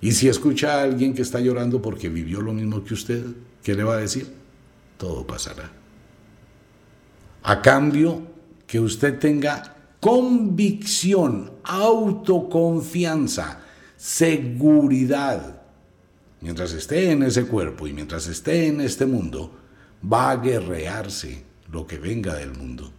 Y 0.00 0.12
si 0.12 0.28
escucha 0.28 0.74
a 0.74 0.82
alguien 0.82 1.14
que 1.14 1.22
está 1.22 1.40
llorando 1.40 1.82
porque 1.82 2.08
vivió 2.08 2.40
lo 2.40 2.52
mismo 2.52 2.82
que 2.82 2.94
usted, 2.94 3.24
¿qué 3.62 3.74
le 3.74 3.84
va 3.84 3.94
a 3.94 3.98
decir? 3.98 4.32
Todo 4.96 5.26
pasará 5.26 5.80
a 7.42 7.62
cambio 7.62 8.22
que 8.66 8.80
usted 8.80 9.18
tenga 9.18 9.76
convicción, 9.98 11.52
autoconfianza, 11.64 13.60
seguridad. 13.96 15.62
Mientras 16.40 16.72
esté 16.72 17.10
en 17.10 17.22
ese 17.22 17.46
cuerpo 17.46 17.86
y 17.86 17.92
mientras 17.92 18.26
esté 18.26 18.66
en 18.66 18.80
este 18.80 19.04
mundo, 19.06 19.58
va 20.10 20.30
a 20.30 20.36
guerrearse 20.36 21.44
lo 21.70 21.86
que 21.86 21.98
venga 21.98 22.34
del 22.34 22.56
mundo, 22.56 22.90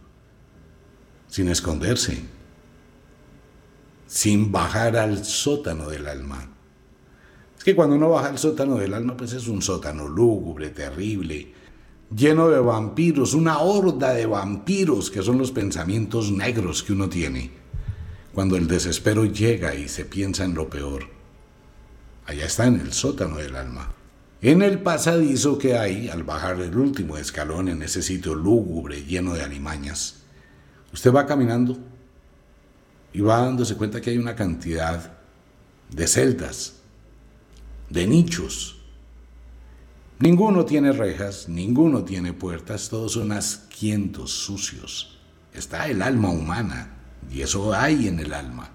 sin 1.26 1.48
esconderse, 1.48 2.22
sin 4.12 4.52
bajar 4.52 4.98
al 4.98 5.24
sótano 5.24 5.88
del 5.88 6.06
alma. 6.06 6.46
Es 7.56 7.64
que 7.64 7.74
cuando 7.74 7.96
uno 7.96 8.10
baja 8.10 8.28
al 8.28 8.38
sótano 8.38 8.76
del 8.76 8.92
alma, 8.92 9.16
pues 9.16 9.32
es 9.32 9.48
un 9.48 9.62
sótano 9.62 10.06
lúgubre, 10.06 10.68
terrible, 10.68 11.54
lleno 12.14 12.50
de 12.50 12.60
vampiros, 12.60 13.32
una 13.32 13.60
horda 13.60 14.12
de 14.12 14.26
vampiros 14.26 15.10
que 15.10 15.22
son 15.22 15.38
los 15.38 15.50
pensamientos 15.50 16.30
negros 16.30 16.82
que 16.82 16.92
uno 16.92 17.08
tiene. 17.08 17.52
Cuando 18.34 18.56
el 18.56 18.68
desespero 18.68 19.24
llega 19.24 19.74
y 19.74 19.88
se 19.88 20.04
piensa 20.04 20.44
en 20.44 20.52
lo 20.52 20.68
peor, 20.68 21.04
allá 22.26 22.44
está 22.44 22.66
en 22.66 22.80
el 22.80 22.92
sótano 22.92 23.38
del 23.38 23.56
alma. 23.56 23.94
En 24.42 24.60
el 24.60 24.80
pasadizo 24.80 25.56
que 25.56 25.78
hay 25.78 26.10
al 26.10 26.22
bajar 26.22 26.60
el 26.60 26.76
último 26.76 27.16
escalón 27.16 27.68
en 27.68 27.82
ese 27.82 28.02
sitio 28.02 28.34
lúgubre 28.34 29.04
lleno 29.04 29.32
de 29.32 29.42
alimañas, 29.42 30.16
usted 30.92 31.14
va 31.14 31.24
caminando 31.24 31.78
y 33.12 33.20
va 33.20 33.38
dándose 33.44 33.76
cuenta 33.76 34.00
que 34.00 34.10
hay 34.10 34.18
una 34.18 34.34
cantidad 34.34 35.12
de 35.90 36.06
celdas, 36.06 36.74
de 37.90 38.06
nichos, 38.06 38.82
Ninguno 40.22 40.64
tiene 40.64 40.92
rejas, 40.92 41.48
ninguno 41.48 42.04
tiene 42.04 42.32
puertas, 42.32 42.88
todos 42.88 43.14
son 43.14 43.32
asquientos, 43.32 44.30
sucios. 44.30 45.18
Está 45.52 45.88
el 45.88 46.00
alma 46.00 46.30
humana, 46.30 46.96
y 47.28 47.40
eso 47.40 47.74
hay 47.74 48.06
en 48.06 48.20
el 48.20 48.32
alma. 48.32 48.70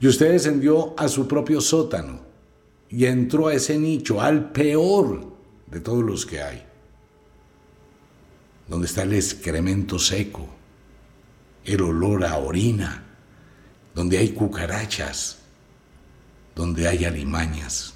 Y 0.00 0.08
usted 0.08 0.32
descendió 0.32 0.98
a 0.98 1.06
su 1.06 1.28
propio 1.28 1.60
sótano 1.60 2.22
y 2.88 3.04
entró 3.04 3.46
a 3.46 3.54
ese 3.54 3.78
nicho, 3.78 4.20
al 4.20 4.50
peor 4.50 5.32
de 5.68 5.78
todos 5.78 6.02
los 6.02 6.26
que 6.26 6.42
hay, 6.42 6.64
donde 8.66 8.88
está 8.88 9.04
el 9.04 9.12
excremento 9.12 9.96
seco, 9.96 10.48
el 11.64 11.82
olor 11.82 12.24
a 12.24 12.36
orina, 12.38 13.05
donde 13.96 14.18
hay 14.18 14.28
cucarachas, 14.28 15.38
donde 16.54 16.86
hay 16.86 17.06
alimañas 17.06 17.94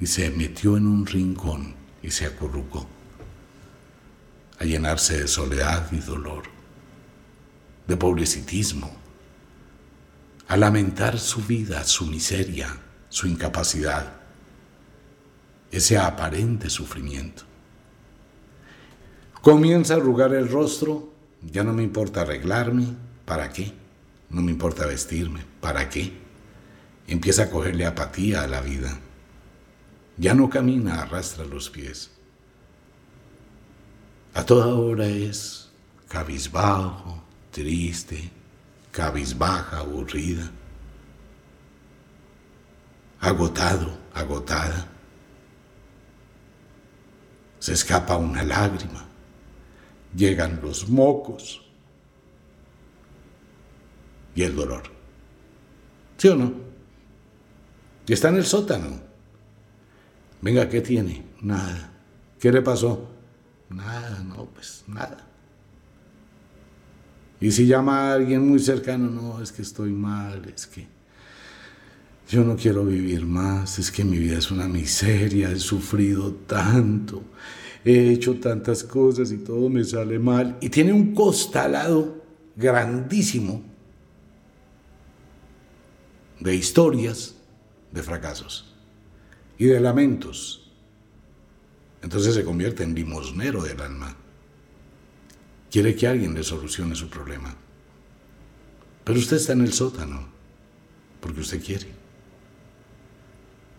y 0.00 0.06
se 0.06 0.28
metió 0.30 0.76
en 0.76 0.88
un 0.88 1.06
rincón 1.06 1.76
y 2.02 2.10
se 2.10 2.26
acurrucó 2.26 2.84
a 4.58 4.64
llenarse 4.64 5.20
de 5.20 5.28
soledad 5.28 5.86
y 5.92 5.98
dolor, 5.98 6.42
de 7.86 7.96
pobrecitismo, 7.96 8.92
a 10.48 10.56
lamentar 10.56 11.16
su 11.20 11.42
vida, 11.42 11.84
su 11.84 12.06
miseria, 12.06 12.76
su 13.08 13.28
incapacidad, 13.28 14.14
ese 15.70 15.96
aparente 15.96 16.68
sufrimiento. 16.68 17.44
Comienza 19.42 19.94
a 19.94 19.98
arrugar 19.98 20.34
el 20.34 20.48
rostro, 20.48 21.12
ya 21.40 21.62
no 21.62 21.72
me 21.72 21.84
importa 21.84 22.22
arreglarme, 22.22 22.96
¿para 23.24 23.52
qué? 23.52 23.81
No 24.32 24.40
me 24.40 24.50
importa 24.50 24.86
vestirme, 24.86 25.44
¿para 25.60 25.90
qué? 25.90 26.10
Empieza 27.06 27.44
a 27.44 27.50
cogerle 27.50 27.84
apatía 27.84 28.42
a 28.42 28.46
la 28.46 28.62
vida. 28.62 28.98
Ya 30.16 30.32
no 30.34 30.48
camina, 30.48 31.02
arrastra 31.02 31.44
los 31.44 31.68
pies. 31.68 32.10
A 34.32 34.44
toda 34.44 34.74
hora 34.74 35.06
es 35.06 35.70
cabizbajo, 36.08 37.22
triste, 37.50 38.30
cabizbaja, 38.90 39.78
aburrida, 39.78 40.50
agotado, 43.20 43.98
agotada. 44.14 44.88
Se 47.58 47.74
escapa 47.74 48.16
una 48.16 48.42
lágrima, 48.42 49.04
llegan 50.16 50.60
los 50.62 50.88
mocos 50.88 51.61
y 54.34 54.42
el 54.42 54.54
dolor. 54.54 54.82
¿Sí 56.16 56.28
o 56.28 56.36
no? 56.36 56.52
Y 58.06 58.12
está 58.12 58.28
en 58.28 58.36
el 58.36 58.44
sótano 58.44 59.12
Venga, 60.42 60.68
¿qué 60.68 60.80
tiene? 60.80 61.24
Nada. 61.40 61.92
¿Qué 62.40 62.50
le 62.50 62.62
pasó? 62.62 63.08
Nada, 63.70 64.22
no, 64.24 64.46
pues 64.46 64.82
nada. 64.88 65.24
Y 67.40 67.52
si 67.52 67.66
llama 67.66 68.10
a 68.10 68.14
alguien 68.14 68.48
muy 68.48 68.58
cercano, 68.58 69.08
no, 69.08 69.40
es 69.40 69.52
que 69.52 69.62
estoy 69.62 69.92
mal, 69.92 70.44
es 70.54 70.66
que 70.66 70.86
yo 72.28 72.42
no 72.44 72.56
quiero 72.56 72.84
vivir 72.84 73.24
más, 73.24 73.78
es 73.78 73.90
que 73.90 74.04
mi 74.04 74.18
vida 74.18 74.38
es 74.38 74.50
una 74.50 74.66
miseria, 74.66 75.50
he 75.50 75.58
sufrido 75.58 76.32
tanto, 76.32 77.22
he 77.84 78.10
hecho 78.10 78.38
tantas 78.40 78.82
cosas 78.82 79.30
y 79.30 79.38
todo 79.38 79.68
me 79.68 79.84
sale 79.84 80.18
mal. 80.18 80.58
Y 80.60 80.70
tiene 80.70 80.92
un 80.92 81.14
costalado 81.14 82.24
grandísimo 82.56 83.62
de 86.42 86.56
historias 86.56 87.36
de 87.92 88.02
fracasos 88.02 88.74
y 89.58 89.66
de 89.66 89.78
lamentos. 89.80 90.72
Entonces 92.02 92.34
se 92.34 92.44
convierte 92.44 92.82
en 92.82 92.94
limosnero 92.94 93.62
del 93.62 93.80
alma. 93.80 94.16
Quiere 95.70 95.94
que 95.94 96.08
alguien 96.08 96.34
le 96.34 96.42
solucione 96.42 96.96
su 96.96 97.08
problema. 97.08 97.54
Pero 99.04 99.18
usted 99.18 99.36
está 99.36 99.52
en 99.52 99.60
el 99.60 99.72
sótano, 99.72 100.26
porque 101.20 101.40
usted 101.40 101.62
quiere. 101.62 101.86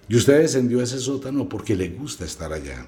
Y 0.08 0.16
usted 0.16 0.40
descendió 0.40 0.80
a 0.80 0.84
ese 0.84 1.00
sótano 1.00 1.50
porque 1.50 1.76
le 1.76 1.90
gusta 1.90 2.24
estar 2.26 2.52
allá. 2.54 2.88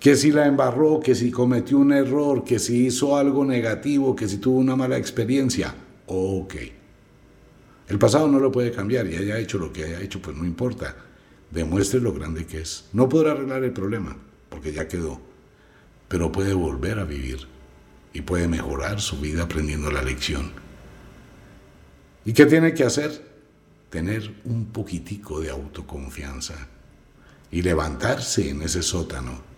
que 0.00 0.14
si 0.14 0.30
la 0.30 0.46
embarró, 0.46 1.00
que 1.00 1.14
si 1.14 1.30
cometió 1.30 1.76
un 1.78 1.92
error, 1.92 2.44
que 2.44 2.60
si 2.60 2.86
hizo 2.86 3.16
algo 3.16 3.44
negativo, 3.44 4.14
que 4.14 4.28
si 4.28 4.38
tuvo 4.38 4.58
una 4.58 4.76
mala 4.76 4.96
experiencia. 4.96 5.74
Ok. 6.06 6.54
El 7.88 7.98
pasado 7.98 8.28
no 8.28 8.38
lo 8.38 8.52
puede 8.52 8.70
cambiar 8.70 9.06
y 9.06 9.16
haya 9.16 9.38
hecho 9.38 9.58
lo 9.58 9.72
que 9.72 9.84
haya 9.84 10.00
hecho, 10.00 10.20
pues 10.20 10.36
no 10.36 10.44
importa. 10.44 10.94
Demuestre 11.50 12.00
lo 12.00 12.12
grande 12.12 12.46
que 12.46 12.60
es. 12.60 12.84
No 12.92 13.08
podrá 13.08 13.32
arreglar 13.32 13.64
el 13.64 13.72
problema, 13.72 14.16
porque 14.50 14.72
ya 14.72 14.86
quedó, 14.86 15.20
pero 16.08 16.30
puede 16.30 16.52
volver 16.52 16.98
a 16.98 17.04
vivir 17.04 17.46
y 18.12 18.20
puede 18.20 18.48
mejorar 18.48 19.00
su 19.00 19.18
vida 19.18 19.44
aprendiendo 19.44 19.90
la 19.90 20.02
lección. 20.02 20.52
¿Y 22.24 22.34
qué 22.34 22.44
tiene 22.44 22.74
que 22.74 22.84
hacer? 22.84 23.26
Tener 23.88 24.34
un 24.44 24.66
poquitico 24.66 25.40
de 25.40 25.48
autoconfianza 25.48 26.68
y 27.50 27.62
levantarse 27.62 28.50
en 28.50 28.60
ese 28.62 28.82
sótano 28.82 29.48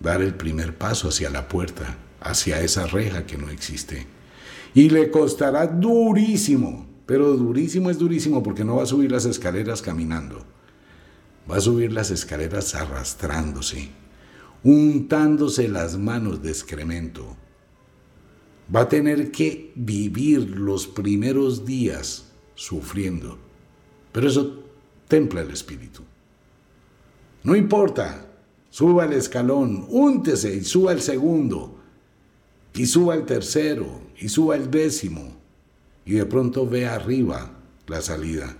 dar 0.00 0.20
el 0.20 0.34
primer 0.34 0.76
paso 0.76 1.08
hacia 1.08 1.30
la 1.30 1.48
puerta, 1.48 1.96
hacia 2.20 2.60
esa 2.60 2.86
reja 2.86 3.24
que 3.24 3.38
no 3.38 3.50
existe. 3.50 4.06
Y 4.74 4.90
le 4.90 5.10
costará 5.10 5.66
durísimo, 5.66 6.86
pero 7.06 7.36
durísimo 7.36 7.90
es 7.90 7.98
durísimo 7.98 8.42
porque 8.42 8.64
no 8.64 8.76
va 8.76 8.84
a 8.84 8.86
subir 8.86 9.10
las 9.10 9.24
escaleras 9.24 9.82
caminando. 9.82 10.44
Va 11.50 11.56
a 11.56 11.60
subir 11.60 11.92
las 11.92 12.10
escaleras 12.10 12.74
arrastrándose, 12.74 13.88
untándose 14.62 15.68
las 15.68 15.98
manos 15.98 16.42
de 16.42 16.50
excremento. 16.50 17.36
Va 18.74 18.82
a 18.82 18.88
tener 18.88 19.30
que 19.30 19.72
vivir 19.74 20.50
los 20.50 20.86
primeros 20.86 21.66
días 21.66 22.30
sufriendo. 22.54 23.38
Pero 24.12 24.28
eso 24.28 24.62
templa 25.08 25.40
el 25.40 25.50
espíritu. 25.50 26.02
No 27.42 27.56
importa, 27.56 28.32
Suba 28.72 29.04
el 29.04 29.12
escalón, 29.12 29.84
úntese 29.90 30.56
y 30.56 30.64
suba 30.64 30.92
el 30.92 31.02
segundo, 31.02 31.78
y 32.72 32.86
suba 32.86 33.14
el 33.14 33.26
tercero, 33.26 34.00
y 34.18 34.30
suba 34.30 34.56
el 34.56 34.70
décimo, 34.70 35.41
y 36.04 36.14
de 36.14 36.26
pronto 36.26 36.66
ve 36.66 36.86
arriba 36.86 37.50
la 37.86 38.00
salida. 38.00 38.54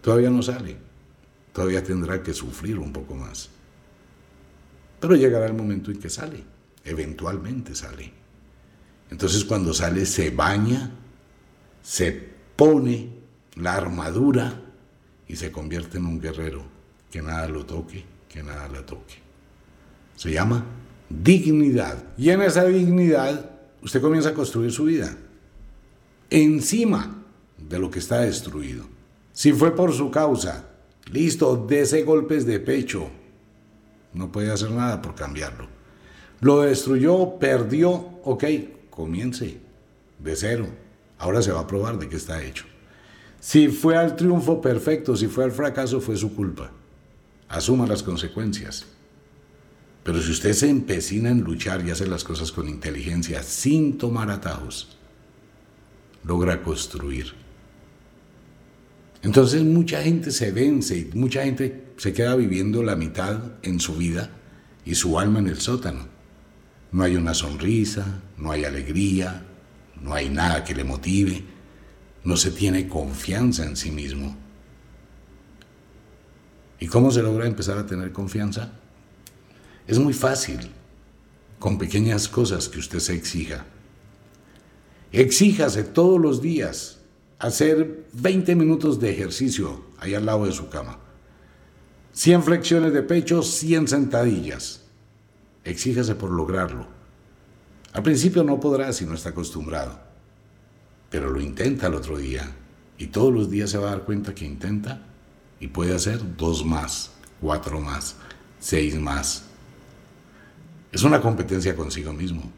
Todavía 0.00 0.30
no 0.30 0.42
sale, 0.42 0.76
todavía 1.52 1.82
tendrá 1.82 2.22
que 2.22 2.34
sufrir 2.34 2.78
un 2.78 2.92
poco 2.92 3.14
más. 3.14 3.48
Pero 5.00 5.16
llegará 5.16 5.46
el 5.46 5.54
momento 5.54 5.90
en 5.90 5.98
que 5.98 6.10
sale, 6.10 6.44
eventualmente 6.84 7.74
sale. 7.74 8.12
Entonces 9.10 9.44
cuando 9.44 9.74
sale 9.74 10.06
se 10.06 10.30
baña, 10.30 10.90
se 11.82 12.12
pone 12.56 13.10
la 13.56 13.74
armadura 13.74 14.60
y 15.28 15.36
se 15.36 15.50
convierte 15.50 15.98
en 15.98 16.06
un 16.06 16.20
guerrero, 16.20 16.64
que 17.10 17.22
nada 17.22 17.48
lo 17.48 17.66
toque, 17.66 18.04
que 18.28 18.42
nada 18.42 18.68
la 18.68 18.84
toque. 18.86 19.14
Se 20.16 20.30
llama 20.30 20.64
dignidad. 21.08 22.04
Y 22.16 22.30
en 22.30 22.42
esa 22.42 22.64
dignidad 22.64 23.50
usted 23.82 24.00
comienza 24.00 24.30
a 24.30 24.34
construir 24.34 24.72
su 24.72 24.84
vida 24.84 25.16
encima 26.40 27.24
de 27.58 27.78
lo 27.78 27.90
que 27.90 27.98
está 27.98 28.20
destruido. 28.20 28.84
Si 29.32 29.52
fue 29.52 29.74
por 29.74 29.92
su 29.92 30.10
causa, 30.10 30.68
listo, 31.10 31.56
dese 31.68 32.02
golpes 32.02 32.46
de 32.46 32.60
pecho. 32.60 33.08
No 34.12 34.30
puede 34.30 34.50
hacer 34.50 34.70
nada 34.70 35.00
por 35.00 35.14
cambiarlo. 35.14 35.66
Lo 36.40 36.62
destruyó, 36.62 37.38
perdió, 37.38 37.92
ok, 38.24 38.44
comience 38.90 39.58
de 40.18 40.36
cero. 40.36 40.66
Ahora 41.18 41.40
se 41.40 41.52
va 41.52 41.60
a 41.60 41.66
probar 41.66 41.98
de 41.98 42.08
qué 42.08 42.16
está 42.16 42.42
hecho. 42.42 42.64
Si 43.40 43.68
fue 43.68 43.96
al 43.96 44.16
triunfo, 44.16 44.60
perfecto. 44.60 45.16
Si 45.16 45.28
fue 45.28 45.44
al 45.44 45.52
fracaso, 45.52 46.00
fue 46.00 46.16
su 46.16 46.34
culpa 46.34 46.70
asuma 47.52 47.86
las 47.86 48.02
consecuencias. 48.02 48.86
Pero 50.02 50.20
si 50.20 50.32
usted 50.32 50.52
se 50.54 50.68
empecina 50.68 51.30
en 51.30 51.42
luchar 51.42 51.86
y 51.86 51.90
hace 51.90 52.06
las 52.06 52.24
cosas 52.24 52.50
con 52.50 52.68
inteligencia, 52.68 53.42
sin 53.42 53.98
tomar 53.98 54.30
atajos, 54.30 54.96
logra 56.24 56.62
construir. 56.62 57.34
Entonces 59.22 59.62
mucha 59.62 60.02
gente 60.02 60.30
se 60.30 60.50
vence 60.50 60.98
y 60.98 61.10
mucha 61.14 61.44
gente 61.44 61.92
se 61.96 62.12
queda 62.12 62.34
viviendo 62.34 62.82
la 62.82 62.96
mitad 62.96 63.40
en 63.62 63.78
su 63.78 63.94
vida 63.96 64.30
y 64.84 64.94
su 64.94 65.18
alma 65.18 65.38
en 65.38 65.48
el 65.48 65.60
sótano. 65.60 66.06
No 66.90 67.04
hay 67.04 67.16
una 67.16 67.32
sonrisa, 67.32 68.20
no 68.36 68.50
hay 68.50 68.64
alegría, 68.64 69.44
no 70.00 70.14
hay 70.14 70.28
nada 70.28 70.64
que 70.64 70.74
le 70.74 70.84
motive, 70.84 71.44
no 72.24 72.36
se 72.36 72.50
tiene 72.50 72.88
confianza 72.88 73.64
en 73.64 73.76
sí 73.76 73.90
mismo. 73.90 74.36
¿Y 76.80 76.88
cómo 76.88 77.12
se 77.12 77.22
logra 77.22 77.46
empezar 77.46 77.78
a 77.78 77.86
tener 77.86 78.12
confianza? 78.12 78.72
Es 79.86 80.00
muy 80.00 80.12
fácil, 80.12 80.58
con 81.60 81.78
pequeñas 81.78 82.28
cosas 82.28 82.68
que 82.68 82.80
usted 82.80 82.98
se 82.98 83.14
exija. 83.14 83.64
Exíjase 85.12 85.84
todos 85.84 86.18
los 86.18 86.40
días 86.40 87.00
hacer 87.38 88.06
20 88.14 88.54
minutos 88.56 88.98
de 88.98 89.10
ejercicio 89.10 89.84
ahí 89.98 90.14
al 90.14 90.24
lado 90.24 90.46
de 90.46 90.52
su 90.52 90.70
cama. 90.70 90.98
100 92.12 92.42
flexiones 92.42 92.94
de 92.94 93.02
pecho, 93.02 93.42
100 93.42 93.88
sentadillas. 93.88 94.84
Exíjase 95.64 96.14
por 96.14 96.30
lograrlo. 96.30 96.86
Al 97.92 98.02
principio 98.02 98.42
no 98.42 98.58
podrá 98.58 98.90
si 98.94 99.04
no 99.04 99.12
está 99.12 99.30
acostumbrado, 99.30 100.00
pero 101.10 101.28
lo 101.28 101.42
intenta 101.42 101.88
el 101.88 101.94
otro 101.94 102.16
día 102.16 102.50
y 102.96 103.08
todos 103.08 103.34
los 103.34 103.50
días 103.50 103.68
se 103.68 103.76
va 103.76 103.88
a 103.88 103.90
dar 103.96 104.04
cuenta 104.04 104.34
que 104.34 104.46
intenta 104.46 105.02
y 105.60 105.68
puede 105.68 105.94
hacer 105.94 106.20
dos 106.38 106.64
más, 106.64 107.10
cuatro 107.38 107.80
más, 107.80 108.16
seis 108.58 108.98
más. 108.98 109.44
Es 110.90 111.02
una 111.02 111.20
competencia 111.20 111.76
consigo 111.76 112.14
mismo 112.14 112.50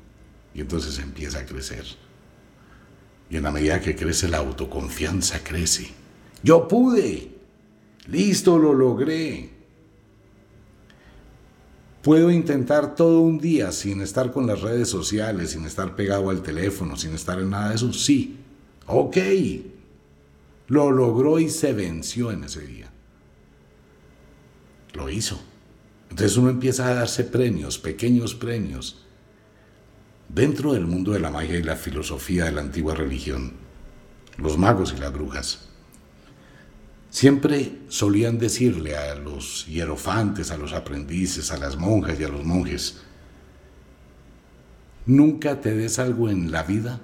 y 0.55 0.61
entonces 0.61 1.01
empieza 1.01 1.40
a 1.40 1.47
crecer. 1.47 1.85
Y 3.31 3.37
en 3.37 3.43
la 3.43 3.51
medida 3.51 3.81
que 3.81 3.97
crece 3.97 4.29
la 4.29 4.39
autoconfianza 4.39 5.43
crece. 5.43 5.89
Yo 6.43 6.69
pude. 6.69 7.31
Listo, 8.07 8.59
lo 8.59 8.75
logré. 8.75 9.51
Puedo 12.03 12.31
intentar 12.31 12.95
todo 12.95 13.21
un 13.21 13.39
día 13.39 13.73
sin 13.73 14.03
estar 14.03 14.31
con 14.31 14.47
las 14.47 14.61
redes 14.61 14.89
sociales, 14.89 15.53
sin 15.53 15.65
estar 15.65 15.97
pegado 15.97 16.29
al 16.29 16.43
teléfono, 16.43 16.97
sin 16.97 17.15
estar 17.15 17.39
en 17.39 17.51
nada 17.51 17.71
de 17.71 17.77
eso. 17.77 17.93
Sí. 17.93 18.37
Ok. 18.87 19.17
Lo 20.69 20.91
logró 20.91 21.39
y 21.39 21.49
se 21.49 21.73
venció 21.73 22.31
en 22.31 22.45
ese 22.45 22.67
día 22.67 22.95
lo 24.95 25.11
hizo. 25.11 25.41
Entonces 26.11 26.37
uno 26.37 26.51
empieza 26.51 26.89
a 26.89 26.95
darse 26.95 27.25
premios, 27.25 27.79
pequeños 27.79 28.35
premios, 28.35 29.04
dentro 30.29 30.73
del 30.73 30.87
mundo 30.87 31.13
de 31.13 31.21
la 31.21 31.31
magia 31.31 31.59
y 31.59 31.63
la 31.63 31.77
filosofía 31.77 32.47
de 32.47 32.53
la 32.53 32.61
antigua 32.61 32.95
religión, 32.95 33.53
los 34.37 34.59
magos 34.59 34.95
y 34.97 35.01
las 35.01 35.13
brujas. 35.13 35.69
Siempre 37.11 37.79
solían 37.89 38.39
decirle 38.39 38.97
a 38.97 39.15
los 39.15 39.67
hierofantes, 39.67 40.51
a 40.51 40.57
los 40.57 40.73
aprendices, 40.73 41.53
a 41.53 41.57
las 41.57 41.77
monjas 41.77 42.19
y 42.19 42.25
a 42.25 42.29
los 42.29 42.45
monjes, 42.45 43.03
nunca 45.07 45.61
te 45.61 45.75
des 45.77 45.99
algo 45.99 46.29
en 46.29 46.51
la 46.51 46.65
vida 46.65 47.01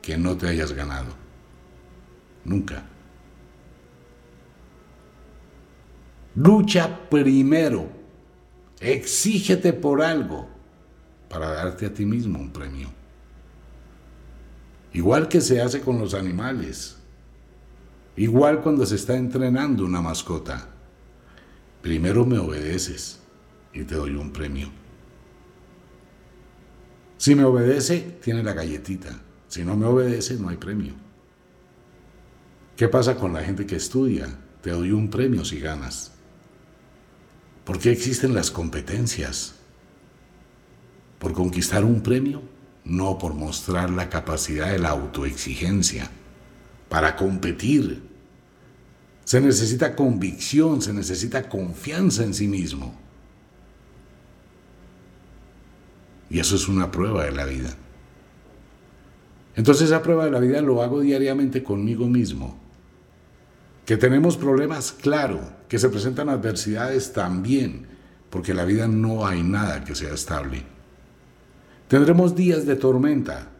que 0.00 0.16
no 0.16 0.36
te 0.36 0.48
hayas 0.48 0.72
ganado. 0.72 1.12
Nunca. 2.44 2.84
Lucha 6.34 7.08
primero, 7.10 7.90
exígete 8.80 9.72
por 9.72 10.02
algo 10.02 10.51
para 11.32 11.54
darte 11.54 11.86
a 11.86 11.94
ti 11.94 12.04
mismo 12.04 12.38
un 12.38 12.52
premio. 12.52 12.90
Igual 14.92 15.28
que 15.28 15.40
se 15.40 15.62
hace 15.62 15.80
con 15.80 15.98
los 15.98 16.12
animales, 16.12 16.98
igual 18.16 18.60
cuando 18.60 18.84
se 18.84 18.96
está 18.96 19.16
entrenando 19.16 19.86
una 19.86 20.02
mascota. 20.02 20.68
Primero 21.80 22.26
me 22.26 22.36
obedeces 22.36 23.18
y 23.72 23.84
te 23.84 23.94
doy 23.94 24.14
un 24.14 24.30
premio. 24.30 24.68
Si 27.16 27.34
me 27.34 27.44
obedece, 27.44 28.18
tiene 28.22 28.42
la 28.42 28.52
galletita. 28.52 29.18
Si 29.48 29.64
no 29.64 29.74
me 29.74 29.86
obedece, 29.86 30.34
no 30.34 30.50
hay 30.50 30.58
premio. 30.58 30.92
¿Qué 32.76 32.88
pasa 32.88 33.16
con 33.16 33.32
la 33.32 33.42
gente 33.42 33.64
que 33.64 33.76
estudia? 33.76 34.28
Te 34.60 34.70
doy 34.70 34.92
un 34.92 35.08
premio 35.08 35.46
si 35.46 35.60
ganas. 35.60 36.12
¿Por 37.64 37.78
qué 37.78 37.90
existen 37.90 38.34
las 38.34 38.50
competencias? 38.50 39.61
¿Por 41.22 41.34
conquistar 41.34 41.84
un 41.84 42.00
premio? 42.00 42.42
No 42.84 43.16
por 43.16 43.34
mostrar 43.34 43.90
la 43.90 44.10
capacidad 44.10 44.72
de 44.72 44.80
la 44.80 44.88
autoexigencia. 44.88 46.10
Para 46.88 47.14
competir. 47.14 48.02
Se 49.22 49.40
necesita 49.40 49.94
convicción, 49.94 50.82
se 50.82 50.92
necesita 50.92 51.48
confianza 51.48 52.24
en 52.24 52.34
sí 52.34 52.48
mismo. 52.48 52.98
Y 56.28 56.40
eso 56.40 56.56
es 56.56 56.66
una 56.66 56.90
prueba 56.90 57.24
de 57.24 57.30
la 57.30 57.44
vida. 57.44 57.72
Entonces 59.54 59.90
esa 59.90 60.02
prueba 60.02 60.24
de 60.24 60.32
la 60.32 60.40
vida 60.40 60.60
lo 60.60 60.82
hago 60.82 61.02
diariamente 61.02 61.62
conmigo 61.62 62.08
mismo. 62.08 62.58
Que 63.86 63.96
tenemos 63.96 64.36
problemas, 64.36 64.90
claro, 64.90 65.40
que 65.68 65.78
se 65.78 65.88
presentan 65.88 66.28
adversidades 66.28 67.12
también, 67.12 67.86
porque 68.28 68.50
en 68.50 68.56
la 68.56 68.64
vida 68.64 68.88
no 68.88 69.24
hay 69.24 69.44
nada 69.44 69.84
que 69.84 69.94
sea 69.94 70.14
estable. 70.14 70.71
Tendremos 71.92 72.34
días 72.34 72.64
de 72.64 72.74
tormenta, 72.76 73.50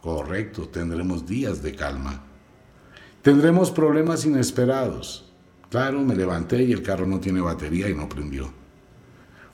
correcto, 0.00 0.68
tendremos 0.68 1.26
días 1.26 1.64
de 1.64 1.74
calma. 1.74 2.22
Tendremos 3.22 3.72
problemas 3.72 4.24
inesperados. 4.24 5.32
Claro, 5.68 6.00
me 6.02 6.14
levanté 6.14 6.62
y 6.62 6.70
el 6.70 6.84
carro 6.84 7.08
no 7.08 7.18
tiene 7.18 7.40
batería 7.40 7.88
y 7.88 7.94
no 7.96 8.08
prendió. 8.08 8.52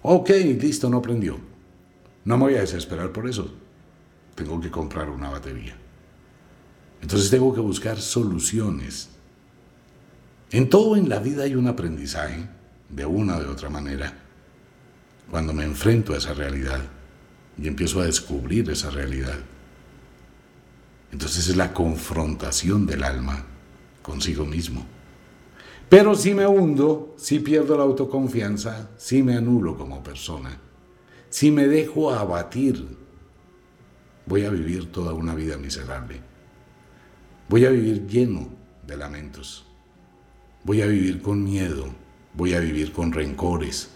Ok, 0.03 0.29
listo, 0.61 0.91
no 0.91 1.01
prendió. 1.01 1.39
No 2.27 2.37
me 2.37 2.45
voy 2.45 2.57
a 2.57 2.61
desesperar 2.61 3.13
por 3.13 3.27
eso. 3.27 3.51
Tengo 4.35 4.61
que 4.61 4.71
comprar 4.71 5.09
una 5.09 5.31
batería. 5.31 5.75
Entonces 7.01 7.31
tengo 7.31 7.55
que 7.55 7.61
buscar 7.61 7.97
soluciones. 7.97 9.09
En 10.51 10.69
todo 10.69 10.97
en 10.97 11.09
la 11.09 11.19
vida 11.19 11.45
hay 11.45 11.55
un 11.55 11.67
aprendizaje, 11.67 12.47
de 12.91 13.07
una 13.07 13.39
o 13.39 13.41
de 13.41 13.47
otra 13.47 13.71
manera. 13.71 14.13
Cuando 15.31 15.55
me 15.55 15.65
enfrento 15.65 16.13
a 16.13 16.19
esa 16.19 16.35
realidad 16.35 16.98
y 17.61 17.67
empiezo 17.67 18.01
a 18.01 18.07
descubrir 18.07 18.71
esa 18.71 18.91
realidad. 18.91 19.39
Entonces 21.11 21.49
es 21.49 21.57
la 21.57 21.73
confrontación 21.73 22.87
del 22.87 23.03
alma 23.03 23.45
consigo 24.03 24.45
mismo. 24.45 24.87
Pero 25.89 26.15
si 26.15 26.35
me 26.35 26.47
hundo, 26.47 27.15
si 27.17 27.39
pierdo 27.39 27.77
la 27.77 27.85
autoconfianza, 27.85 28.91
si 28.99 29.23
me 29.23 29.37
anulo 29.37 29.77
como 29.77 30.03
persona, 30.03 30.59
si 31.31 31.51
me 31.51 31.67
dejo 31.67 32.11
abatir, 32.11 32.87
voy 34.27 34.45
a 34.45 34.51
vivir 34.51 34.93
toda 34.93 35.15
una 35.15 35.35
vida 35.35 35.57
miserable. 35.57 36.21
Voy 37.49 37.65
a 37.65 37.71
vivir 37.71 38.07
lleno 38.07 38.49
de 38.87 38.97
lamentos. 38.97 39.65
Voy 40.65 40.83
a 40.83 40.87
vivir 40.87 41.23
con 41.23 41.43
miedo. 41.43 41.87
Voy 42.35 42.53
a 42.53 42.61
vivir 42.61 42.93
con 42.93 43.13
rencores. 43.13 43.89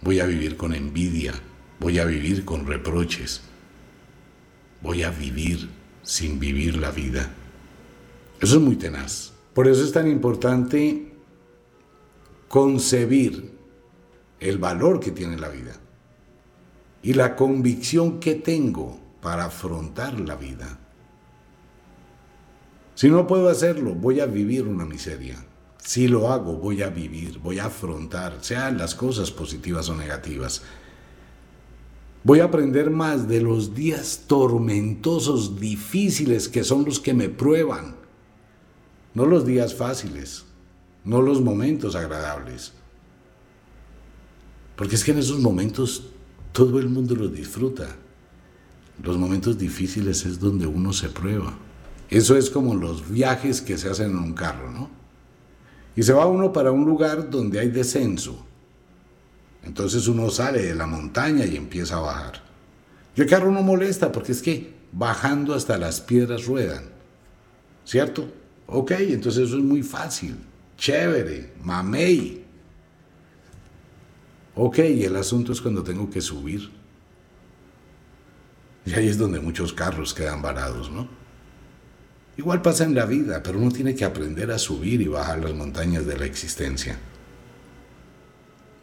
Voy 0.00 0.20
a 0.20 0.26
vivir 0.26 0.56
con 0.56 0.74
envidia. 0.74 1.34
Voy 1.80 1.98
a 1.98 2.04
vivir 2.04 2.44
con 2.44 2.66
reproches. 2.66 3.42
Voy 4.80 5.02
a 5.02 5.10
vivir 5.10 5.68
sin 6.02 6.38
vivir 6.38 6.76
la 6.76 6.90
vida. 6.90 7.30
Eso 8.40 8.56
es 8.56 8.62
muy 8.62 8.76
tenaz. 8.76 9.32
Por 9.54 9.68
eso 9.68 9.84
es 9.84 9.92
tan 9.92 10.08
importante 10.08 11.12
concebir 12.48 13.52
el 14.40 14.58
valor 14.58 15.00
que 15.00 15.10
tiene 15.10 15.38
la 15.38 15.48
vida 15.48 15.76
y 17.02 17.14
la 17.14 17.36
convicción 17.36 18.20
que 18.20 18.34
tengo 18.34 18.98
para 19.20 19.46
afrontar 19.46 20.20
la 20.20 20.36
vida. 20.36 20.78
Si 22.94 23.08
no 23.08 23.26
puedo 23.26 23.48
hacerlo, 23.48 23.94
voy 23.94 24.20
a 24.20 24.26
vivir 24.26 24.66
una 24.66 24.84
miseria. 24.84 25.36
Si 25.78 26.08
lo 26.08 26.32
hago, 26.32 26.56
voy 26.56 26.82
a 26.82 26.88
vivir, 26.88 27.38
voy 27.38 27.58
a 27.58 27.66
afrontar, 27.66 28.38
sean 28.40 28.78
las 28.78 28.94
cosas 28.94 29.30
positivas 29.30 29.88
o 29.88 29.96
negativas. 29.96 30.62
Voy 32.24 32.40
a 32.40 32.44
aprender 32.44 32.90
más 32.90 33.28
de 33.28 33.42
los 33.42 33.74
días 33.74 34.22
tormentosos, 34.26 35.60
difíciles, 35.60 36.48
que 36.48 36.64
son 36.64 36.86
los 36.86 36.98
que 36.98 37.12
me 37.12 37.28
prueban. 37.28 37.96
No 39.12 39.26
los 39.26 39.44
días 39.44 39.74
fáciles, 39.74 40.46
no 41.04 41.20
los 41.20 41.42
momentos 41.42 41.94
agradables. 41.94 42.72
Porque 44.74 44.94
es 44.94 45.04
que 45.04 45.12
en 45.12 45.18
esos 45.18 45.38
momentos 45.38 46.06
todo 46.52 46.78
el 46.78 46.88
mundo 46.88 47.14
los 47.14 47.30
disfruta. 47.30 47.94
Los 49.02 49.18
momentos 49.18 49.58
difíciles 49.58 50.24
es 50.24 50.40
donde 50.40 50.66
uno 50.66 50.94
se 50.94 51.10
prueba. 51.10 51.52
Eso 52.08 52.38
es 52.38 52.48
como 52.48 52.74
los 52.74 53.06
viajes 53.06 53.60
que 53.60 53.76
se 53.76 53.90
hacen 53.90 54.12
en 54.12 54.18
un 54.18 54.32
carro, 54.32 54.70
¿no? 54.70 54.88
Y 55.94 56.02
se 56.02 56.14
va 56.14 56.26
uno 56.26 56.54
para 56.54 56.72
un 56.72 56.86
lugar 56.86 57.28
donde 57.28 57.60
hay 57.60 57.68
descenso. 57.68 58.46
Entonces 59.64 60.06
uno 60.08 60.30
sale 60.30 60.62
de 60.62 60.74
la 60.74 60.86
montaña 60.86 61.44
y 61.44 61.56
empieza 61.56 61.96
a 61.96 62.00
bajar. 62.00 62.42
Y 63.16 63.22
el 63.22 63.28
carro 63.28 63.50
no 63.50 63.62
molesta 63.62 64.12
porque 64.12 64.32
es 64.32 64.42
que 64.42 64.74
bajando 64.92 65.54
hasta 65.54 65.78
las 65.78 66.00
piedras 66.00 66.46
ruedan. 66.46 66.84
¿Cierto? 67.84 68.30
Ok, 68.66 68.92
entonces 68.92 69.48
eso 69.48 69.58
es 69.58 69.64
muy 69.64 69.82
fácil. 69.82 70.36
Chévere, 70.76 71.54
mamey. 71.62 72.44
Ok, 74.56 74.78
el 74.78 75.16
asunto 75.16 75.52
es 75.52 75.60
cuando 75.60 75.82
tengo 75.82 76.08
que 76.08 76.20
subir. 76.20 76.70
Y 78.86 78.92
ahí 78.92 79.08
es 79.08 79.18
donde 79.18 79.40
muchos 79.40 79.72
carros 79.72 80.12
quedan 80.12 80.42
varados, 80.42 80.90
¿no? 80.90 81.08
Igual 82.36 82.62
pasa 82.62 82.84
en 82.84 82.94
la 82.94 83.06
vida, 83.06 83.42
pero 83.42 83.58
uno 83.58 83.70
tiene 83.70 83.94
que 83.94 84.04
aprender 84.04 84.50
a 84.50 84.58
subir 84.58 85.00
y 85.00 85.08
bajar 85.08 85.38
las 85.38 85.54
montañas 85.54 86.04
de 86.04 86.18
la 86.18 86.26
existencia. 86.26 86.98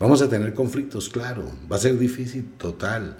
Vamos 0.01 0.23
a 0.23 0.27
tener 0.27 0.55
conflictos, 0.55 1.09
claro, 1.09 1.43
va 1.71 1.75
a 1.75 1.79
ser 1.79 1.95
difícil, 1.95 2.53
total. 2.57 3.17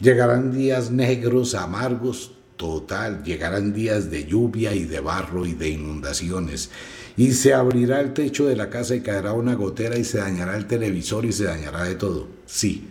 Llegarán 0.00 0.50
días 0.52 0.90
negros, 0.90 1.54
amargos, 1.54 2.32
total. 2.56 3.22
Llegarán 3.22 3.72
días 3.72 4.10
de 4.10 4.24
lluvia 4.24 4.74
y 4.74 4.86
de 4.86 4.98
barro 4.98 5.46
y 5.46 5.54
de 5.54 5.68
inundaciones. 5.68 6.70
Y 7.16 7.30
se 7.30 7.54
abrirá 7.54 8.00
el 8.00 8.12
techo 8.12 8.46
de 8.46 8.56
la 8.56 8.70
casa 8.70 8.96
y 8.96 9.00
caerá 9.00 9.34
una 9.34 9.54
gotera 9.54 9.96
y 9.96 10.02
se 10.02 10.18
dañará 10.18 10.56
el 10.56 10.66
televisor 10.66 11.24
y 11.24 11.32
se 11.32 11.44
dañará 11.44 11.84
de 11.84 11.94
todo. 11.94 12.26
Sí, 12.44 12.90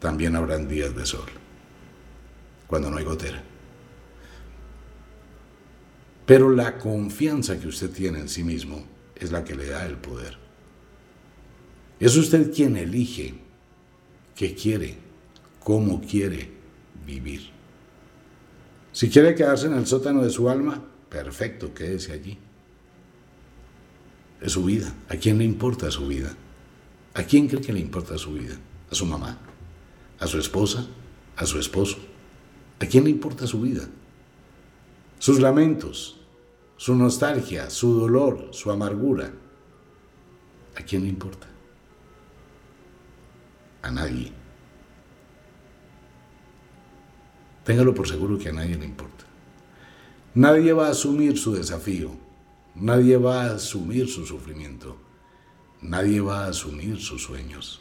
también 0.00 0.34
habrán 0.34 0.66
días 0.66 0.96
de 0.96 1.06
sol, 1.06 1.30
cuando 2.66 2.90
no 2.90 2.96
hay 2.96 3.04
gotera. 3.04 3.40
Pero 6.26 6.50
la 6.50 6.76
confianza 6.76 7.56
que 7.60 7.68
usted 7.68 7.90
tiene 7.90 8.18
en 8.18 8.28
sí 8.28 8.42
mismo 8.42 8.84
es 9.14 9.30
la 9.30 9.44
que 9.44 9.54
le 9.54 9.66
da 9.66 9.86
el 9.86 9.94
poder. 9.94 10.45
Es 11.98 12.16
usted 12.16 12.52
quien 12.52 12.76
elige 12.76 13.34
qué 14.34 14.54
quiere, 14.54 14.98
cómo 15.60 16.00
quiere 16.00 16.50
vivir. 17.06 17.50
Si 18.92 19.08
quiere 19.08 19.34
quedarse 19.34 19.66
en 19.66 19.74
el 19.74 19.86
sótano 19.86 20.22
de 20.22 20.30
su 20.30 20.48
alma, 20.48 20.82
perfecto, 21.08 21.72
quédese 21.72 22.12
allí. 22.12 22.38
Es 24.40 24.52
su 24.52 24.64
vida. 24.64 24.92
¿A 25.08 25.16
quién 25.16 25.38
le 25.38 25.44
importa 25.44 25.90
su 25.90 26.06
vida? 26.06 26.34
¿A 27.14 27.22
quién 27.22 27.48
cree 27.48 27.62
que 27.62 27.72
le 27.72 27.80
importa 27.80 28.18
su 28.18 28.34
vida? 28.34 28.56
¿A 28.90 28.94
su 28.94 29.06
mamá? 29.06 29.38
¿A 30.18 30.26
su 30.26 30.38
esposa? 30.38 30.86
¿A 31.36 31.46
su 31.46 31.58
esposo? 31.58 31.96
¿A 32.78 32.86
quién 32.86 33.04
le 33.04 33.10
importa 33.10 33.46
su 33.46 33.62
vida? 33.62 33.88
Sus 35.18 35.40
lamentos, 35.40 36.20
su 36.76 36.94
nostalgia, 36.94 37.70
su 37.70 38.00
dolor, 38.00 38.50
su 38.52 38.70
amargura. 38.70 39.32
¿A 40.74 40.82
quién 40.82 41.02
le 41.02 41.08
importa? 41.08 41.48
A 43.86 43.90
nadie. 43.90 44.32
Téngalo 47.62 47.94
por 47.94 48.08
seguro 48.08 48.36
que 48.36 48.48
a 48.48 48.52
nadie 48.52 48.76
le 48.76 48.84
importa. 48.84 49.24
Nadie 50.34 50.72
va 50.72 50.88
a 50.88 50.90
asumir 50.90 51.38
su 51.38 51.54
desafío. 51.54 52.10
Nadie 52.74 53.16
va 53.16 53.44
a 53.44 53.54
asumir 53.54 54.08
su 54.08 54.26
sufrimiento. 54.26 54.96
Nadie 55.82 56.20
va 56.20 56.44
a 56.44 56.48
asumir 56.48 57.00
sus 57.00 57.22
sueños. 57.22 57.80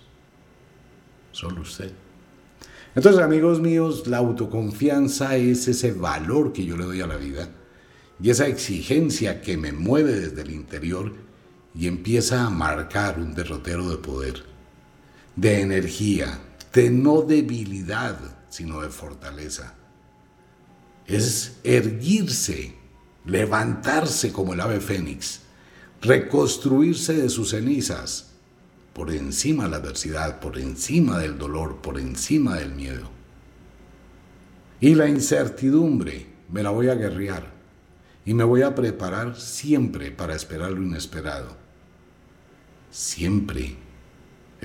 Solo 1.31 1.61
usted. 1.61 1.91
Entonces, 2.93 3.19
amigos 3.19 3.59
míos, 3.59 4.05
la 4.05 4.17
autoconfianza 4.17 5.37
es 5.37 5.67
ese 5.67 5.91
valor 5.91 6.53
que 6.53 6.65
yo 6.65 6.77
le 6.77 6.85
doy 6.85 7.01
a 7.01 7.07
la 7.07 7.17
vida 7.17 7.49
y 8.21 8.29
esa 8.29 8.45
exigencia 8.45 9.41
que 9.41 9.57
me 9.57 9.71
mueve 9.71 10.13
desde 10.13 10.43
el 10.43 10.51
interior 10.51 11.13
y 11.73 11.87
empieza 11.87 12.45
a 12.45 12.51
marcar 12.51 13.19
un 13.19 13.33
derrotero 13.33 13.89
de 13.89 13.97
poder, 13.97 14.54
de 15.35 15.61
energía, 15.61 16.39
de 16.73 16.89
no 16.89 17.21
debilidad, 17.21 18.17
sino 18.49 18.81
de 18.81 18.89
fortaleza. 18.89 19.73
Es 21.05 21.57
erguirse, 21.63 22.75
levantarse 23.25 24.31
como 24.31 24.53
el 24.53 24.61
ave 24.61 24.79
fénix, 24.79 25.41
reconstruirse 26.01 27.13
de 27.13 27.29
sus 27.29 27.49
cenizas, 27.49 28.31
por 28.93 29.11
encima 29.11 29.65
de 29.65 29.71
la 29.71 29.77
adversidad, 29.77 30.39
por 30.39 30.57
encima 30.57 31.19
del 31.19 31.37
dolor, 31.37 31.81
por 31.81 31.99
encima 31.99 32.55
del 32.55 32.73
miedo. 32.73 33.09
Y 34.79 34.95
la 34.95 35.09
incertidumbre 35.09 36.27
me 36.49 36.63
la 36.63 36.69
voy 36.69 36.87
a 36.87 36.95
guerrear 36.95 37.51
y 38.25 38.33
me 38.33 38.43
voy 38.43 38.61
a 38.61 38.73
preparar 38.73 39.35
siempre 39.39 40.11
para 40.11 40.35
esperar 40.35 40.71
lo 40.71 40.81
inesperado. 40.81 41.57
Siempre 42.89 43.75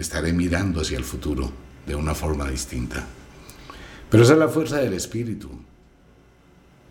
estaré 0.00 0.32
mirando 0.32 0.80
hacia 0.80 0.98
el 0.98 1.04
futuro 1.04 1.52
de 1.86 1.94
una 1.94 2.14
forma 2.14 2.50
distinta. 2.50 3.06
Pero 4.10 4.22
esa 4.22 4.32
es 4.32 4.38
la 4.38 4.48
fuerza 4.48 4.78
del 4.78 4.94
espíritu. 4.94 5.50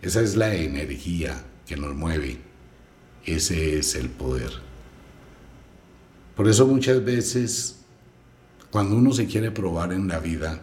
Esa 0.01 0.21
es 0.21 0.35
la 0.35 0.53
energía 0.53 1.43
que 1.67 1.75
nos 1.75 1.93
mueve. 1.95 2.37
Ese 3.25 3.77
es 3.77 3.95
el 3.95 4.09
poder. 4.09 4.51
Por 6.35 6.47
eso 6.47 6.65
muchas 6.65 7.03
veces, 7.03 7.79
cuando 8.71 8.95
uno 8.95 9.11
se 9.11 9.27
quiere 9.27 9.51
probar 9.51 9.91
en 9.91 10.07
la 10.07 10.19
vida, 10.19 10.61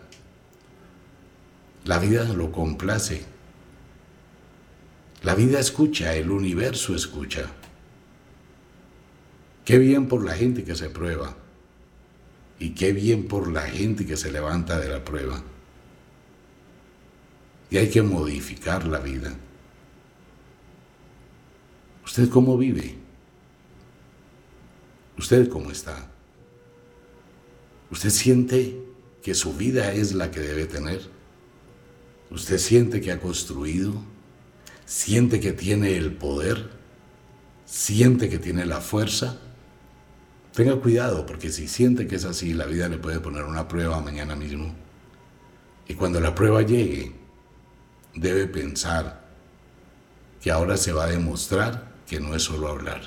la 1.85 1.99
vida 1.99 2.25
lo 2.25 2.51
complace 2.51 3.37
la 5.27 5.35
vida 5.35 5.59
escucha, 5.59 6.15
el 6.15 6.31
universo 6.31 6.95
escucha. 6.95 7.47
Qué 9.65 9.77
bien 9.79 10.07
por 10.07 10.25
la 10.25 10.35
gente 10.35 10.63
que 10.63 10.77
se 10.77 10.89
prueba. 10.89 11.37
Y 12.59 12.71
qué 12.71 12.93
bien 12.93 13.29
por 13.29 13.51
la 13.51 13.63
gente 13.63 14.07
que 14.07 14.17
se 14.17 14.33
levanta 14.33 14.79
de 14.79 14.89
la 14.89 15.05
prueba. 15.05 15.43
Y 17.71 17.77
hay 17.77 17.91
que 17.91 18.03
modificar 18.03 18.87
la 18.87 19.01
vida. 19.01 19.35
¿Usted 22.05 22.29
cómo 22.29 22.57
vive? 22.57 22.95
¿Usted 25.19 25.49
cómo 25.49 25.71
está? 25.71 26.11
¿Usted 27.91 28.11
siente 28.11 28.81
que 29.23 29.35
su 29.35 29.55
vida 29.55 29.93
es 29.93 30.15
la 30.15 30.31
que 30.31 30.41
debe 30.41 30.67
tener? 30.67 31.09
¿Usted 32.31 32.59
siente 32.59 33.01
que 33.01 33.13
ha 33.13 33.21
construido? 33.21 33.95
¿Siente 34.85 35.41
que 35.41 35.53
tiene 35.53 35.97
el 35.97 36.13
poder? 36.13 36.71
¿Siente 37.65 38.29
que 38.29 38.39
tiene 38.39 38.67
la 38.67 38.81
fuerza? 38.81 39.41
Tenga 40.57 40.77
cuidado 40.77 41.27
porque 41.27 41.51
si 41.51 41.69
siente 41.69 42.07
que 42.07 42.17
es 42.17 42.25
así, 42.25 42.55
la 42.55 42.65
vida 42.65 42.89
le 42.89 42.97
puede 42.97 43.21
poner 43.21 43.45
una 43.45 43.69
prueba 43.69 44.01
mañana 44.01 44.35
mismo. 44.35 44.75
Y 45.87 45.93
cuando 45.93 46.19
la 46.19 46.35
prueba 46.35 46.63
llegue, 46.63 47.13
debe 48.15 48.47
pensar 48.47 49.23
que 50.41 50.51
ahora 50.51 50.79
se 50.79 50.95
va 50.95 51.05
a 51.05 51.09
demostrar 51.09 51.93
que 52.07 52.21
no 52.21 52.35
es 52.35 52.45
solo 52.45 52.69
hablar. 52.69 53.03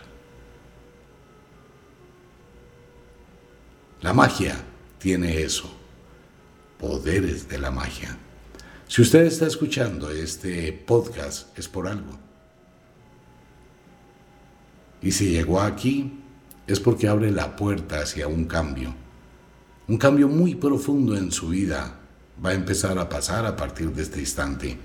La 4.01 4.13
magia 4.13 4.63
tiene 4.99 5.41
eso, 5.41 5.75
poderes 6.77 7.49
de 7.49 7.57
la 7.57 7.71
magia. 7.71 8.15
Si 8.88 9.01
usted 9.01 9.23
está 9.23 9.47
escuchando 9.47 10.12
este 10.12 10.71
podcast 10.71 11.57
es 11.57 11.67
por 11.67 11.88
algo. 11.88 12.15
Y 15.01 15.12
si 15.12 15.31
llegó 15.31 15.59
aquí 15.62 16.18
es 16.69 16.79
porque 16.79 17.08
abre 17.08 17.32
la 17.32 17.55
puerta 17.55 17.99
hacia 17.99 18.27
un 18.27 18.45
cambio. 18.45 18.93
Un 19.88 19.97
cambio 19.97 20.27
muy 20.27 20.53
profundo 20.53 21.17
en 21.17 21.32
su 21.32 21.49
vida 21.49 21.99
va 22.45 22.51
a 22.51 22.53
empezar 22.53 22.99
a 22.99 23.10
pasar 23.10 23.47
a 23.47 23.55
partir 23.55 23.91
de 23.91 24.03
este 24.03 24.19
instante. 24.19 24.77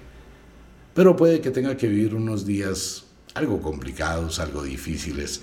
Pero 0.95 1.15
puede 1.15 1.43
que 1.43 1.51
tenga 1.51 1.77
que 1.77 1.89
vivir 1.89 2.15
unos 2.15 2.47
días 2.47 3.05
algo 3.35 3.61
complicados, 3.61 4.39
algo 4.39 4.63
difíciles, 4.63 5.43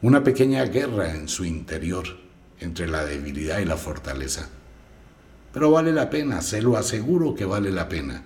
una 0.00 0.22
pequeña 0.22 0.64
guerra 0.64 1.12
en 1.12 1.26
su 1.26 1.44
interior 1.44 2.06
entre 2.60 2.86
la 2.86 3.04
debilidad 3.04 3.58
y 3.58 3.64
la 3.64 3.76
fortaleza. 3.76 4.48
Pero 5.52 5.72
vale 5.72 5.90
la 5.92 6.08
pena, 6.08 6.40
se 6.40 6.62
lo 6.62 6.76
aseguro 6.76 7.34
que 7.34 7.46
vale 7.46 7.72
la 7.72 7.88
pena. 7.88 8.22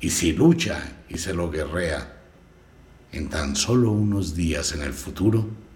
Y 0.00 0.08
si 0.08 0.32
lucha 0.32 1.02
y 1.10 1.18
se 1.18 1.34
lo 1.34 1.50
guerrea, 1.50 2.14
en 3.12 3.28
tan 3.28 3.56
solo 3.56 3.90
unos 3.90 4.34
días 4.34 4.72
en 4.72 4.80
el 4.80 4.94
futuro, 4.94 5.67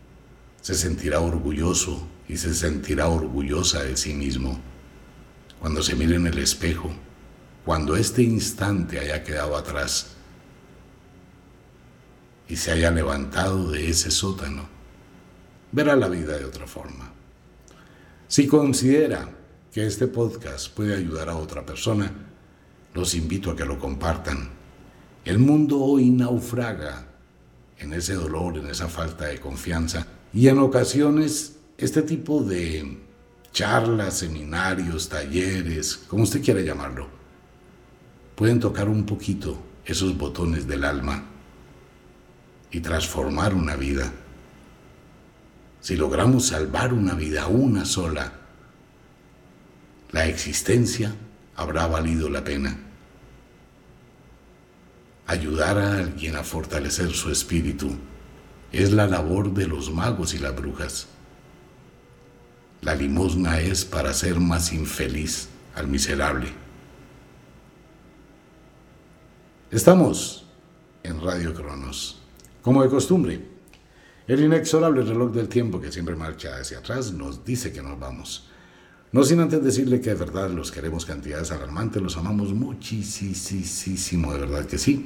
se 0.62 0.76
sentirá 0.76 1.20
orgulloso 1.20 2.06
y 2.28 2.36
se 2.36 2.54
sentirá 2.54 3.08
orgullosa 3.08 3.82
de 3.82 3.96
sí 3.96 4.14
mismo. 4.14 4.58
Cuando 5.60 5.82
se 5.82 5.96
mire 5.96 6.16
en 6.16 6.26
el 6.28 6.38
espejo, 6.38 6.90
cuando 7.64 7.96
este 7.96 8.22
instante 8.22 9.00
haya 9.00 9.22
quedado 9.24 9.56
atrás 9.56 10.12
y 12.48 12.56
se 12.56 12.70
haya 12.70 12.92
levantado 12.92 13.70
de 13.72 13.90
ese 13.90 14.10
sótano, 14.12 14.68
verá 15.72 15.96
la 15.96 16.08
vida 16.08 16.38
de 16.38 16.44
otra 16.44 16.66
forma. 16.66 17.12
Si 18.28 18.46
considera 18.46 19.28
que 19.72 19.84
este 19.86 20.06
podcast 20.06 20.72
puede 20.72 20.94
ayudar 20.94 21.28
a 21.28 21.36
otra 21.36 21.66
persona, 21.66 22.10
los 22.94 23.14
invito 23.14 23.50
a 23.50 23.56
que 23.56 23.64
lo 23.64 23.78
compartan. 23.80 24.50
El 25.24 25.38
mundo 25.38 25.80
hoy 25.80 26.10
naufraga 26.10 27.08
en 27.78 27.92
ese 27.94 28.14
dolor, 28.14 28.58
en 28.58 28.68
esa 28.68 28.88
falta 28.88 29.26
de 29.26 29.40
confianza 29.40 30.06
y 30.32 30.48
en 30.48 30.58
ocasiones 30.58 31.56
este 31.76 32.02
tipo 32.02 32.42
de 32.42 32.98
charlas, 33.52 34.18
seminarios, 34.18 35.08
talleres, 35.08 35.96
como 35.96 36.22
usted 36.22 36.42
quiera 36.42 36.60
llamarlo, 36.60 37.08
pueden 38.34 38.60
tocar 38.60 38.88
un 38.88 39.04
poquito 39.04 39.58
esos 39.84 40.16
botones 40.16 40.66
del 40.66 40.84
alma 40.84 41.24
y 42.70 42.80
transformar 42.80 43.54
una 43.54 43.76
vida. 43.76 44.10
Si 45.80 45.96
logramos 45.96 46.46
salvar 46.46 46.94
una 46.94 47.14
vida, 47.14 47.48
una 47.48 47.84
sola, 47.84 48.32
la 50.12 50.26
existencia 50.26 51.14
habrá 51.56 51.86
valido 51.86 52.30
la 52.30 52.44
pena. 52.44 52.78
Ayudar 55.26 55.78
a 55.78 55.98
alguien 55.98 56.36
a 56.36 56.44
fortalecer 56.44 57.10
su 57.10 57.30
espíritu 57.30 57.96
es 58.72 58.90
la 58.90 59.06
labor 59.06 59.52
de 59.52 59.66
los 59.66 59.92
magos 59.92 60.34
y 60.34 60.38
las 60.38 60.56
brujas. 60.56 61.06
La 62.80 62.94
limosna 62.94 63.60
es 63.60 63.84
para 63.84 64.10
hacer 64.10 64.40
más 64.40 64.72
infeliz 64.72 65.48
al 65.74 65.86
miserable. 65.86 66.48
Estamos 69.70 70.46
en 71.02 71.20
Radio 71.20 71.54
Cronos, 71.54 72.20
como 72.62 72.82
de 72.82 72.88
costumbre. 72.88 73.52
El 74.26 74.40
inexorable 74.40 75.02
reloj 75.02 75.32
del 75.32 75.48
tiempo 75.48 75.80
que 75.80 75.92
siempre 75.92 76.16
marcha 76.16 76.56
hacia 76.58 76.78
atrás 76.78 77.12
nos 77.12 77.44
dice 77.44 77.72
que 77.72 77.82
nos 77.82 77.98
vamos. 77.98 78.48
No 79.12 79.24
sin 79.24 79.40
antes 79.40 79.62
decirle 79.62 80.00
que 80.00 80.10
de 80.10 80.16
verdad 80.16 80.48
los 80.50 80.72
queremos 80.72 81.04
cantidades 81.04 81.50
alarmantes, 81.50 82.00
los 82.00 82.16
amamos 82.16 82.54
muchísimo, 82.54 84.32
de 84.32 84.38
verdad 84.38 84.64
que 84.64 84.78
sí. 84.78 85.04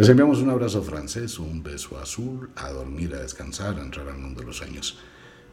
Les 0.00 0.08
enviamos 0.08 0.40
un 0.40 0.48
abrazo 0.48 0.80
francés, 0.82 1.38
un 1.38 1.62
beso 1.62 1.98
azul, 1.98 2.48
a 2.56 2.70
dormir, 2.70 3.14
a 3.14 3.20
descansar, 3.20 3.78
a 3.78 3.82
entrar 3.82 4.08
al 4.08 4.16
mundo 4.16 4.40
de 4.40 4.46
los 4.46 4.56
sueños. 4.56 4.96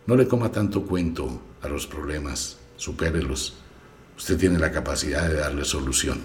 No 0.06 0.16
le 0.16 0.26
coma 0.26 0.54
tanto 0.54 0.84
cuento 0.84 1.42
a 1.62 1.68
los 1.68 1.86
problemas, 1.86 2.58
supérelos. 2.78 3.58
Usted 4.16 4.38
tiene 4.38 4.58
la 4.58 4.72
capacidad 4.72 5.28
de 5.28 5.34
darle 5.36 5.66
solución. 5.66 6.22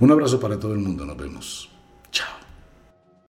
Un 0.00 0.10
abrazo 0.10 0.40
para 0.40 0.58
todo 0.58 0.72
el 0.72 0.78
mundo, 0.78 1.04
nos 1.04 1.18
vemos. 1.18 1.70